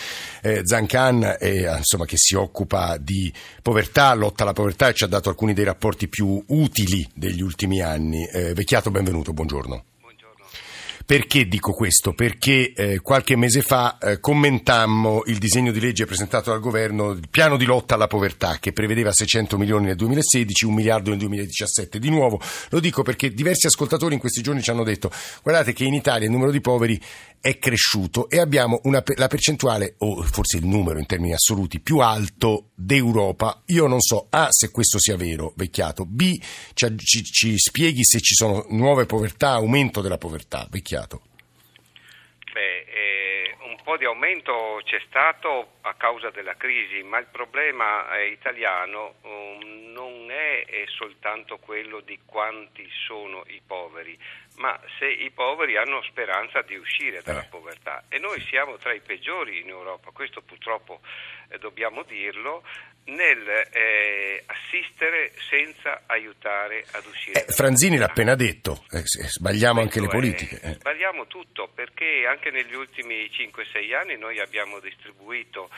eh, 0.42 0.62
Zancan, 0.64 1.38
eh, 1.40 1.74
insomma, 1.78 2.06
che 2.06 2.18
si 2.18 2.36
occupa 2.36 2.98
di 2.98 3.32
povertà, 3.62 4.14
lotta 4.14 4.44
alla 4.44 4.54
povertà 4.54 4.90
e 4.90 4.94
ci 4.94 5.06
ha 5.06 5.08
dato 5.08 5.30
alcuni 5.30 5.54
dei 5.54 5.66
rapporti 5.66 6.10
più 6.10 6.44
utili 6.48 7.08
degli 7.14 7.42
ultimi 7.42 7.82
anni. 7.82 8.28
Eh, 8.28 8.54
Vecchiato, 8.54 8.92
benvenuto, 8.92 9.32
buongiorno. 9.32 9.84
Perché 11.06 11.48
dico 11.48 11.72
questo? 11.72 12.14
Perché 12.14 12.74
eh, 12.74 13.00
qualche 13.00 13.36
mese 13.36 13.62
fa 13.62 14.00
eh, 14.00 14.20
commentammo 14.20 15.22
il 15.28 15.38
disegno 15.38 15.72
di 15.72 15.80
legge 15.80 16.08
presentato 16.08 16.50
dal 16.50 16.60
governo, 16.60 17.12
il 17.12 17.30
piano 17.30 17.58
di 17.58 17.66
lotta 17.66 17.94
alla 17.94 18.08
povertà, 18.08 18.58
che 18.60 18.74
prevedeva 18.74 19.12
600 19.12 19.56
milioni 19.56 19.86
nel 19.86 19.98
2016, 19.98 20.66
un 20.66 20.74
miliardo 20.74 21.12
nel 21.12 21.20
2017. 21.20 22.00
Di 22.00 22.10
nuovo 22.10 22.42
lo 22.70 22.80
dico 22.80 23.04
perché 23.04 23.32
diversi 23.32 23.68
ascoltatori 23.68 24.16
in 24.16 24.20
questi 24.20 24.42
giorni 24.42 24.64
ci 24.64 24.72
hanno 24.72 24.84
detto 24.84 25.12
guardate 25.44 25.74
che 25.74 25.84
in 25.84 25.94
Italia 25.94 26.26
il 26.26 26.32
numero 26.32 26.50
di 26.50 26.60
poveri 26.60 27.00
è 27.46 27.60
cresciuto 27.60 28.28
e 28.28 28.40
abbiamo 28.40 28.80
una, 28.86 29.04
la 29.18 29.28
percentuale, 29.28 29.94
o 30.00 30.24
forse 30.24 30.58
il 30.58 30.66
numero 30.66 30.98
in 30.98 31.06
termini 31.06 31.34
assoluti, 31.34 31.80
più 31.80 32.00
alto 32.00 32.72
d'Europa. 32.74 33.62
Io 33.68 33.86
non 33.86 34.02
so 34.02 34.26
A 34.32 34.48
se 34.50 34.72
questo 34.72 34.98
sia 34.98 35.16
vero, 35.16 35.54
vecchiato, 35.56 36.08
B 36.08 36.42
ci, 36.74 36.98
ci, 36.98 37.24
ci 37.24 37.54
spieghi 37.60 38.04
se 38.04 38.20
ci 38.20 38.34
sono 38.34 38.66
nuove 38.70 39.06
povertà, 39.06 39.52
aumento 39.52 40.02
della 40.02 40.18
povertà, 40.18 40.66
vecchiato. 40.72 41.22
Beh, 42.52 42.80
eh, 42.80 43.56
un 43.70 43.78
po' 43.84 43.96
di 43.98 44.06
aumento 44.06 44.82
c'è 44.84 44.98
stato 45.08 45.75
a 45.88 45.94
causa 45.94 46.32
della 46.32 46.56
crisi, 46.56 47.04
ma 47.04 47.20
il 47.20 47.28
problema 47.32 48.18
eh, 48.18 48.30
italiano 48.30 49.16
um, 49.22 49.92
non 49.92 50.32
è, 50.32 50.66
è 50.66 50.84
soltanto 50.88 51.58
quello 51.58 52.00
di 52.00 52.20
quanti 52.26 52.88
sono 53.06 53.44
i 53.48 53.62
poveri, 53.66 54.18
ma 54.58 54.80
se 54.98 55.06
i 55.06 55.30
poveri 55.30 55.78
hanno 55.78 56.02
speranza 56.02 56.64
di 56.64 56.76
uscire 56.76 57.22
dalla 57.22 57.44
eh. 57.44 57.50
povertà 57.50 58.06
e 58.10 58.18
noi 58.18 58.42
siamo 58.50 58.78
tra 58.78 58.94
i 58.94 59.02
peggiori 59.02 59.60
in 59.60 59.70
Europa, 59.70 60.10
questo 60.10 60.42
purtroppo 60.42 61.02
eh, 61.50 61.60
dobbiamo 61.60 62.02
dirlo, 62.02 62.64
nel 63.06 63.48
eh, 63.72 64.44
assistere 64.48 65.32
senza 65.50 66.04
aiutare 66.08 66.86
ad 66.92 67.06
uscire. 67.06 67.46
Eh, 67.46 67.52
Franzini 67.52 67.98
l'ha 67.98 68.06
appena 68.06 68.36
detto, 68.36 68.84
eh, 68.90 69.04
sbagliamo 69.06 69.82
anche 69.82 70.00
le 70.00 70.08
politiche. 70.08 70.58
Sbagliamo 70.80 71.28
tutto 71.28 71.70
perché 71.74 72.26
anche 72.28 72.50
negli 72.50 72.74
ultimi 72.74 73.30
5-6 73.30 73.94
anni 73.94 74.18
noi 74.18 74.40
abbiamo 74.40 74.80
distribuito, 74.80 75.70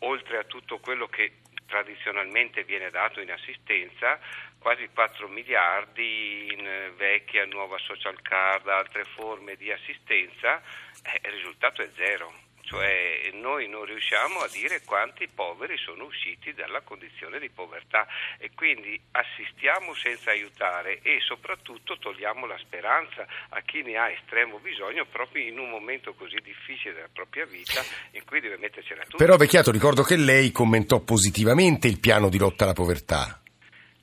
oltre 0.00 0.38
a 0.38 0.44
tutto 0.44 0.78
quello 0.78 1.06
che 1.06 1.32
tradizionalmente 1.66 2.64
viene 2.64 2.90
dato 2.90 3.20
in 3.20 3.30
assistenza, 3.30 4.18
quasi 4.58 4.88
4 4.92 5.28
miliardi 5.28 6.52
in 6.52 6.66
eh, 6.66 6.92
vecchia, 6.96 7.46
nuova 7.46 7.78
social 7.78 8.20
card, 8.22 8.68
altre 8.68 9.04
forme 9.04 9.56
di 9.56 9.72
assistenza, 9.72 10.62
eh, 11.02 11.20
il 11.28 11.32
risultato 11.32 11.82
è 11.82 11.90
zero 11.96 12.43
cioè 12.64 13.30
noi 13.34 13.68
non 13.68 13.84
riusciamo 13.84 14.40
a 14.40 14.48
dire 14.48 14.82
quanti 14.84 15.28
poveri 15.28 15.76
sono 15.76 16.04
usciti 16.04 16.52
dalla 16.54 16.80
condizione 16.80 17.38
di 17.38 17.50
povertà 17.50 18.06
e 18.38 18.50
quindi 18.54 18.98
assistiamo 19.12 19.94
senza 19.94 20.30
aiutare 20.30 21.00
e 21.02 21.20
soprattutto 21.20 21.98
togliamo 21.98 22.46
la 22.46 22.58
speranza 22.58 23.26
a 23.50 23.60
chi 23.60 23.82
ne 23.82 23.96
ha 23.96 24.10
estremo 24.10 24.58
bisogno 24.58 25.04
proprio 25.04 25.46
in 25.46 25.58
un 25.58 25.68
momento 25.68 26.14
così 26.14 26.36
difficile 26.42 26.94
della 26.94 27.10
propria 27.12 27.44
vita 27.44 27.82
in 28.12 28.24
cui 28.24 28.40
deve 28.40 28.56
mettercela 28.56 29.02
tutta. 29.02 29.16
Però 29.16 29.36
Vecchiato 29.36 29.70
ricordo 29.70 30.02
che 30.02 30.16
lei 30.16 30.50
commentò 30.50 31.00
positivamente 31.00 31.86
il 31.88 32.00
piano 32.00 32.28
di 32.28 32.38
lotta 32.38 32.64
alla 32.64 32.72
povertà. 32.72 33.40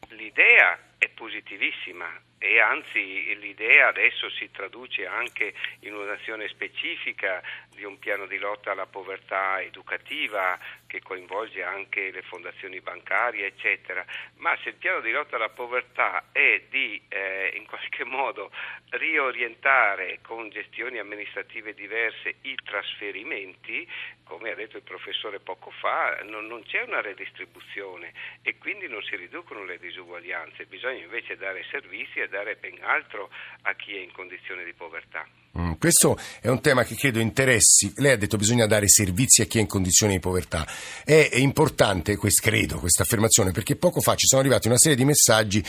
L'idea 0.10 0.78
è 0.98 1.10
positivissima 1.10 2.08
e 2.44 2.60
anzi 2.60 3.38
l'idea 3.38 3.90
adesso 3.90 4.28
si 4.32 4.50
traduce 4.50 5.06
anche 5.06 5.54
in 5.82 5.94
un'azione 5.94 6.48
specifica 6.48 7.40
di 7.76 7.84
un 7.84 8.00
piano 8.00 8.26
di 8.26 8.40
lotta 8.40 8.72
alla 8.72 8.88
povertà 8.88 9.62
educativa 9.62 10.58
che 10.88 11.04
coinvolge 11.04 11.62
anche 11.62 12.10
le 12.10 12.24
fondazioni 12.24 12.82
bancarie, 12.82 13.46
eccetera. 13.46 14.04
Ma 14.38 14.58
se 14.64 14.70
il 14.70 14.76
piano 14.76 15.02
di 15.02 15.12
lotta 15.12 15.36
alla 15.36 15.50
povertà 15.50 16.30
è 16.32 16.64
di 16.68 17.00
eh, 17.10 17.54
in 17.56 17.66
qualche 17.68 18.04
modo 18.06 18.52
riorientare 18.90 20.18
con 20.24 20.50
gestioni 20.50 20.98
amministrative 20.98 21.76
diverse 21.76 22.38
i 22.42 22.56
trasferimenti, 22.56 23.88
come 24.24 24.52
ha 24.52 24.56
detto 24.56 24.78
il 24.78 24.84
professore 24.84 25.40
poco 25.40 25.72
fa, 25.72 26.20
non, 26.24 26.48
non 26.48 26.64
c'è 26.64 26.82
una 26.82 27.02
redistribuzione 27.02 28.14
e 28.42 28.58
quindi 28.58 28.88
non 28.88 29.02
si 29.04 29.16
riducono 29.16 29.64
le 29.64 29.78
disuguaglianze, 29.78 30.66
bisogna 30.66 31.04
invece 31.04 31.38
dare 31.38 31.64
servizi 31.70 32.20
e 32.20 32.30
dare 32.32 32.56
ben 32.56 32.80
altro 32.82 33.30
a 33.64 33.76
chi 33.76 33.96
è 33.96 34.00
in 34.00 34.12
condizione 34.12 34.64
di 34.64 34.74
povertà. 34.74 35.28
Mm, 35.60 35.74
questo 35.80 36.18
è 36.40 36.48
un 36.48 36.62
tema 36.62 36.86
che 36.86 36.96
credo 36.96 37.20
interessi. 37.20 37.92
Lei 37.98 38.14
ha 38.14 38.18
detto 38.18 38.38
che 38.38 38.44
bisogna 38.44 38.68
dare 38.68 38.88
servizi 38.88 39.42
a 39.42 39.46
chi 39.46 39.58
è 39.58 39.62
in 39.62 39.68
condizioni 39.68 40.14
di 40.14 40.20
povertà. 40.20 40.66
È, 41.04 41.30
importante, 41.34 42.18
credo, 42.18 42.80
questa 42.80 43.04
affermazione, 43.04 43.52
perché 43.52 43.76
poco 43.76 44.00
fa 44.00 44.16
ci 44.16 44.28
sono 44.28 44.40
arrivati 44.40 44.68
una 44.68 44.78
serie 44.78 44.96
di 44.96 45.04
messaggi 45.04 45.62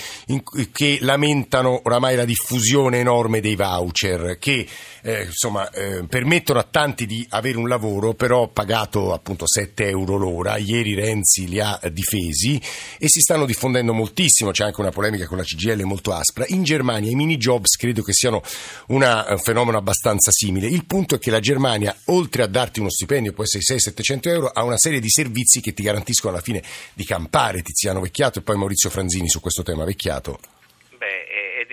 che 0.71 0.99
lamentano 1.01 1.81
oramai 1.83 2.14
la 2.14 2.25
diffusione 2.25 3.01
enorme 3.01 3.40
dei 3.40 3.57
voucher, 3.57 4.38
che 4.38 4.68
eh, 5.03 5.25
insomma, 5.25 5.68
eh, 5.71 6.05
permettono 6.09 6.61
a 6.61 6.66
tanti 6.71 7.05
di 7.05 7.27
avere 7.31 7.59
un 7.59 7.66
lavoro, 7.66 8.14
però 8.14 8.47
pagato 8.49 9.12
appunto 9.12 9.49
7 9.49 9.88
euro 9.88 10.16
l'ora. 10.16 10.59
Ieri 10.59 10.95
Renzi 10.95 11.49
li 11.49 11.59
ha 11.59 11.81
difesi 11.90 12.61
e 12.99 13.09
si 13.09 13.18
stanno 13.18 13.47
diffondendo 13.47 13.92
moltissimo. 13.92 14.53
C'è 14.53 14.62
anche 14.64 14.81
una 14.81 14.90
polemica 14.90 15.27
con 15.27 15.38
la 15.38 15.42
CGL 15.42 15.83
molto 15.83 16.12
aspra. 16.12 16.45
In 16.49 16.62
Germania 16.62 17.11
i 17.11 17.16
mini 17.16 17.37
jobs 17.37 17.75
credo 17.77 18.03
che 18.03 18.12
siano 18.12 18.42
una, 18.88 19.27
un 19.29 19.38
fenomeno 19.38 19.72
fenomeno 19.73 19.79
abbastanza 19.79 20.31
simile. 20.31 20.69
Il 20.69 20.85
punto 20.85 21.15
è 21.15 21.19
che 21.19 21.31
la 21.31 21.41
Germania, 21.41 21.97
oltre 22.07 22.43
a 22.43 22.47
darti 22.47 22.81
uno 22.81 22.91
stipendio, 22.91 23.33
può 23.33 23.45
essere 23.45 23.63
600-700 23.65 24.29
euro, 24.29 24.49
ha 24.49 24.63
una 24.63 24.79
serie 24.79 25.01
di 25.01 25.09
servizi 25.09 25.61
che 25.61 25.73
ti 25.73 25.83
garantiscono 25.83 26.35
alla 26.35 26.43
fine 26.43 26.63
di 26.93 27.05
campare. 27.05 27.63
Tiziano 27.63 28.01
Vecchiato 28.01 28.39
e 28.39 28.43
poi 28.43 28.57
Maurizio 28.57 28.91
Franzini 28.91 29.29
su 29.29 29.41
questo 29.41 29.63
tema. 29.63 29.85
Vecchiato 29.85 30.39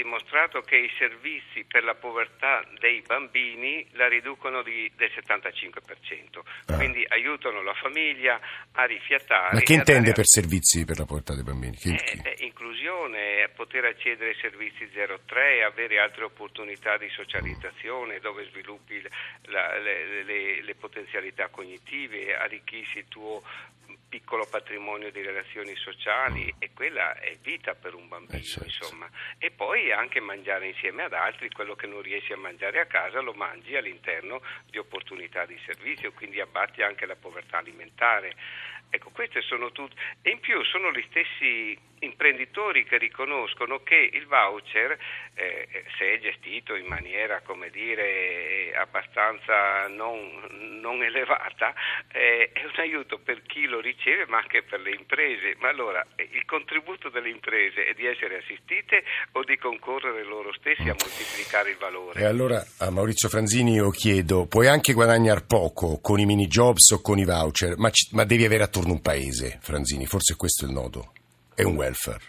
dimostrato 0.02 0.62
che 0.62 0.78
i 0.78 0.90
servizi 0.98 1.66
per 1.66 1.84
la 1.84 1.96
povertà 1.96 2.64
dei 2.80 3.02
bambini 3.06 3.86
la 3.92 4.08
riducono 4.08 4.64
di, 4.64 4.90
del 4.96 5.12
75%, 5.12 6.40
ah. 6.68 6.76
quindi 6.76 7.06
aiutano 7.10 7.62
la 7.62 7.74
famiglia 7.74 8.40
a 8.72 8.86
rifiatare. 8.86 9.56
Ma 9.56 9.60
che 9.60 9.74
intende 9.74 10.14
per 10.14 10.26
servizi 10.26 10.86
per 10.86 11.00
la 11.00 11.06
povertà 11.06 11.34
dei 11.34 11.44
bambini? 11.44 11.76
Che, 11.76 11.90
eh, 11.90 12.22
eh, 12.24 12.36
inclusione, 12.46 13.50
poter 13.54 13.86
accedere 13.86 14.30
ai 14.30 14.38
servizi 14.40 14.88
03, 14.90 15.64
avere 15.64 16.00
altre 16.00 16.24
opportunità 16.24 16.98
di 16.98 17.10
socializzazione 17.10 18.20
dove 18.20 18.46
sviluppi 18.46 19.02
la, 19.48 19.78
le, 19.80 20.24
le, 20.24 20.62
le 20.64 20.76
potenzialità 20.76 21.50
cognitive, 21.50 22.38
arricchisci 22.38 23.00
il 23.00 23.08
tuo 23.10 23.42
piccolo 24.10 24.48
patrimonio 24.50 25.12
di 25.12 25.22
relazioni 25.22 25.76
sociali 25.76 26.54
e 26.58 26.72
quella 26.74 27.18
è 27.20 27.38
vita 27.42 27.76
per 27.76 27.94
un 27.94 28.08
bambino, 28.08 28.40
eh 28.40 28.44
certo. 28.44 28.66
insomma. 28.66 29.10
E 29.38 29.52
poi 29.52 29.89
anche 29.92 30.20
mangiare 30.20 30.68
insieme 30.68 31.04
ad 31.04 31.14
altri, 31.14 31.50
quello 31.50 31.76
che 31.76 31.88
non 31.88 32.02
riesci 32.02 32.34
a 32.34 32.38
mangiare 32.38 32.80
a 32.80 32.86
casa 32.86 33.20
lo 33.22 33.34
mangi 33.34 33.76
all'interno 33.76 34.42
di 34.70 34.78
opportunità 34.78 35.46
di 35.46 35.60
servizio, 35.66 36.12
quindi 36.14 36.40
abbatti 36.40 36.82
anche 36.82 37.06
la 37.06 37.16
povertà 37.16 37.58
alimentare. 37.58 38.36
Ecco, 38.90 39.10
queste 39.12 39.42
sono 39.42 39.72
tutte. 39.72 39.96
E 40.22 40.32
in 40.32 40.40
più 40.40 40.64
sono 40.64 40.92
gli 40.92 41.04
stessi 41.10 41.78
imprenditori 42.00 42.86
che 42.86 42.98
riconoscono 42.98 43.82
che 43.84 44.10
il 44.14 44.26
voucher, 44.26 44.98
eh, 45.36 45.68
se 45.98 46.14
è 46.14 46.20
gestito 46.20 46.76
in 46.76 46.86
maniera, 46.86 47.42
come 47.44 47.70
dire, 47.70 48.72
abbastanza 48.76 49.88
non, 49.90 50.80
non 50.82 51.04
elevata, 51.04 51.74
eh, 52.12 52.50
è 52.54 52.64
un 52.64 52.74
aiuto 52.78 53.20
per 53.20 53.42
chi 53.44 53.66
lo 53.66 53.80
riceve, 53.80 54.26
ma 54.28 54.38
anche 54.38 54.64
per 54.64 54.80
le 54.82 54.92
imprese. 54.92 55.56
Ma 55.60 55.70
allora, 55.70 56.06
eh, 56.16 56.28
il 56.32 56.46
contributo 56.46 57.10
delle 57.10 57.30
imprese 57.30 57.86
è 57.86 57.94
di 57.94 58.06
essere 58.06 58.38
assistite 58.38 59.04
o 59.34 59.44
di 59.44 59.58
concorrere 59.58 60.24
loro 60.24 60.54
stessi 60.54 60.90
a 60.90 60.96
moltiplicare 60.98 61.72
il 61.72 61.78
valore? 61.78 62.20
E 62.20 62.26
allora 62.26 62.64
a 62.80 62.90
Maurizio 62.90 63.30
Franzini 63.30 63.74
io 63.74 63.90
chiedo, 63.90 64.48
puoi 64.48 64.68
anche 64.68 64.94
guadagnare 64.94 65.44
poco 65.46 66.00
con 66.02 66.20
i 66.20 66.26
mini 66.26 66.48
jobs 66.48 66.92
o 66.92 67.02
con 67.02 67.18
i 67.18 67.26
voucher, 67.26 67.78
ma, 67.78 67.90
ci, 67.90 68.10
ma 68.16 68.24
devi 68.24 68.46
avere 68.46 68.64
attorno 68.80 68.94
un 68.94 69.02
paese, 69.02 69.58
Franzini, 69.62 70.06
forse 70.06 70.36
questo 70.36 70.66
è 70.66 70.68
il 70.70 70.74
nodo 70.74 71.12
e 71.54 71.66
un 71.66 71.76
welfare. 71.76 72.24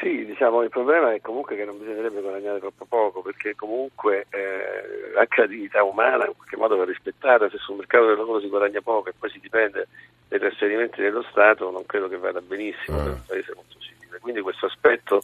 Sì, 0.00 0.24
diciamo, 0.24 0.62
il 0.62 0.70
problema 0.70 1.12
è 1.12 1.20
comunque 1.20 1.56
che 1.56 1.64
non 1.64 1.76
bisognerebbe 1.76 2.20
guadagnare 2.20 2.60
troppo 2.60 2.84
poco, 2.84 3.20
perché 3.20 3.56
comunque 3.56 4.26
eh, 4.30 5.18
anche 5.18 5.40
la 5.40 5.46
dignità 5.46 5.82
umana 5.82 6.26
in 6.26 6.34
qualche 6.36 6.56
modo 6.56 6.76
va 6.76 6.84
rispettata, 6.84 7.50
se 7.50 7.58
sul 7.58 7.76
mercato 7.76 8.06
del 8.06 8.16
lavoro 8.16 8.40
si 8.40 8.48
guadagna 8.48 8.80
poco 8.80 9.08
e 9.08 9.14
poi 9.18 9.30
si 9.30 9.40
dipende 9.40 9.88
dai 10.28 10.38
trasferimenti 10.38 11.00
dello 11.00 11.24
Stato, 11.30 11.70
non 11.70 11.84
credo 11.84 12.08
che 12.08 12.16
vada 12.16 12.40
benissimo 12.40 12.98
ah. 12.98 13.02
per 13.02 13.12
un 13.12 13.22
paese 13.26 13.52
molto 13.54 13.76
civile. 13.80 14.18
Quindi 14.20 14.40
questo 14.40 14.66
aspetto 14.66 15.20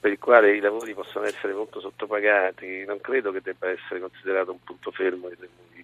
per 0.00 0.12
il 0.12 0.18
quale 0.18 0.54
i 0.54 0.60
lavori 0.60 0.94
possono 0.94 1.26
essere 1.26 1.52
molto 1.52 1.80
sottopagati, 1.80 2.84
non 2.84 3.00
credo 3.00 3.32
che 3.32 3.40
debba 3.42 3.68
essere 3.68 4.00
considerato 4.00 4.52
un 4.52 4.62
punto 4.62 4.90
fermo 4.90 5.28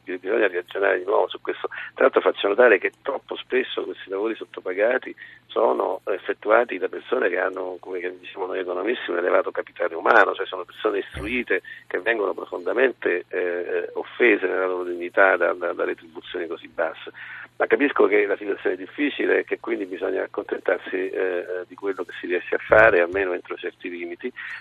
bisogna 0.05 0.48
ragionare 0.48 0.98
di 0.98 1.05
nuovo 1.05 1.29
su 1.29 1.40
questo. 1.40 1.68
Tra 1.94 2.05
l'altro 2.05 2.20
faccio 2.20 2.48
notare 2.48 2.79
che 2.79 2.92
troppo 3.03 3.37
spesso 3.37 3.85
questi 3.85 4.11
lavori 4.11 4.35
sottopagati 4.35 5.14
sono 5.46 6.00
effettuati 6.05 6.79
da 6.79 6.88
persone 6.88 7.29
che 7.29 7.38
hanno, 7.38 7.77
come 7.81 8.00
diciamo 8.18 8.46
noi 8.46 8.59
economisti, 8.59 9.11
un 9.11 9.18
elevato 9.18 9.50
capitale 9.50 9.94
umano, 9.94 10.35
cioè 10.35 10.46
sono 10.46 10.64
persone 10.64 10.98
istruite 10.98 11.62
che 11.87 12.00
vengono 12.00 12.35
profondamente 12.35 13.24
eh, 13.29 13.90
offese 13.94 14.46
nella 14.46 14.66
loro 14.66 14.85
dignità 14.85 15.37
da, 15.37 15.53
da, 15.53 15.72
da 15.72 15.85
retribuzioni 15.85 16.46
così 16.46 16.68
basse. 16.68 17.12
Ma 17.57 17.66
capisco 17.66 18.07
che 18.07 18.27
la 18.27 18.37
situazione 18.37 18.74
è 18.74 18.79
difficile 18.79 19.38
e 19.38 19.44
che 19.44 19.61
quindi 19.61 19.87
bisogna 19.87 20.24
accontentarsi 20.24 21.09
eh, 21.09 21.64
di 21.68 21.77
quello 21.77 22.03
che 22.03 22.11
si 22.18 22.27
riesce 22.27 22.57
a 22.57 22.59
fare, 22.59 23.00
almeno 23.00 23.33
entro 23.33 23.55
certi 23.55 23.88
limiti, 23.88 24.03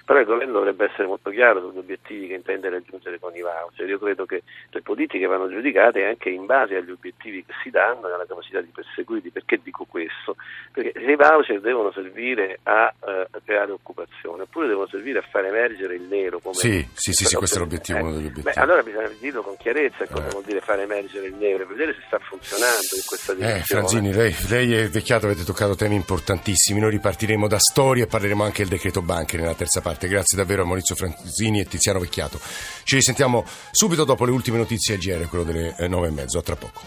però 0.05 0.19
il 0.19 0.25
governo 0.25 0.53
dovrebbe 0.53 0.85
essere 0.85 1.07
molto 1.07 1.29
chiaro 1.29 1.61
sugli 1.61 1.77
obiettivi 1.77 2.27
che 2.27 2.35
intende 2.35 2.69
raggiungere 2.69 3.19
con 3.19 3.35
i 3.35 3.41
voucher. 3.41 3.87
Io 3.87 3.99
credo 3.99 4.25
che 4.25 4.43
le 4.69 4.81
politiche 4.81 5.25
vanno 5.25 5.49
giudicate 5.49 6.05
anche 6.05 6.29
in 6.29 6.45
base 6.45 6.75
agli 6.75 6.91
obiettivi 6.91 7.43
che 7.45 7.53
si 7.63 7.69
danno 7.69 8.09
e 8.09 8.13
alla 8.13 8.25
capacità 8.25 8.61
di 8.61 8.71
perseguirli. 8.73 9.29
Perché 9.29 9.59
dico 9.63 9.85
questo? 9.85 10.35
Perché 10.71 10.99
i 10.99 11.15
voucher 11.15 11.59
devono 11.61 11.91
servire 11.91 12.59
a, 12.63 12.93
eh, 13.05 13.27
a 13.29 13.41
creare 13.43 13.71
occupazione, 13.71 14.43
oppure 14.43 14.67
devono 14.67 14.87
servire 14.87 15.19
a 15.19 15.23
far 15.23 15.45
emergere 15.45 15.95
il 15.95 16.03
nero. 16.03 16.39
Come 16.39 16.55
sì, 16.55 16.87
sì, 16.93 17.13
sì, 17.13 17.25
sì, 17.25 17.35
questo 17.35 17.57
è 17.57 17.59
l'obiettivo, 17.59 17.97
eh, 17.99 18.01
uno 18.01 18.11
degli 18.11 18.27
obiettivi. 18.27 18.53
Beh, 18.53 18.61
allora 18.61 18.83
bisogna 18.83 19.09
dirlo 19.19 19.41
con 19.41 19.55
chiarezza 19.57 20.05
cosa 20.07 20.27
eh. 20.27 20.31
vuol 20.31 20.43
dire 20.43 20.59
far 20.61 20.79
emergere 20.79 21.27
il 21.27 21.35
nero, 21.35 21.65
vedere 21.65 21.93
se 21.93 22.01
sta 22.07 22.19
funzionando 22.19 22.95
in 22.95 23.03
questa 23.05 23.31
eh, 23.31 23.35
direzione. 23.35 23.59
Eh, 23.59 23.63
Franzini, 23.63 24.13
lei, 24.13 24.35
lei 24.49 24.73
è 24.75 24.89
vecchiato, 24.89 25.25
avete 25.25 25.43
toccato 25.43 25.75
temi 25.75 25.95
importantissimi. 25.95 26.79
Noi 26.79 26.91
ripartiremo 26.91 27.47
da 27.47 27.59
storia 27.59 28.03
e 28.03 28.07
parleremo 28.07 28.43
anche 28.43 28.63
del 28.63 28.69
decreto 28.69 29.01
banche 29.33 29.37
nella 29.37 29.55
terza 29.55 29.81
parte. 29.81 30.07
Grazie 30.07 30.37
davvero 30.37 30.63
a 30.63 30.65
Maurizio 30.65 30.95
Franzini 30.95 31.59
e 31.59 31.65
Tiziano 31.65 31.99
Vecchiato. 31.99 32.39
Ci 32.83 32.95
risentiamo 32.95 33.45
subito 33.71 34.03
dopo 34.03 34.25
le 34.25 34.31
ultime 34.31 34.57
notizie 34.57 34.95
a 34.95 34.97
GR, 34.97 35.27
quello 35.27 35.43
delle 35.43 35.75
eh, 35.77 35.87
nove 35.87 36.07
e 36.07 36.11
mezzo. 36.11 36.37
A 36.37 36.41
tra 36.41 36.55
poco. 36.55 36.81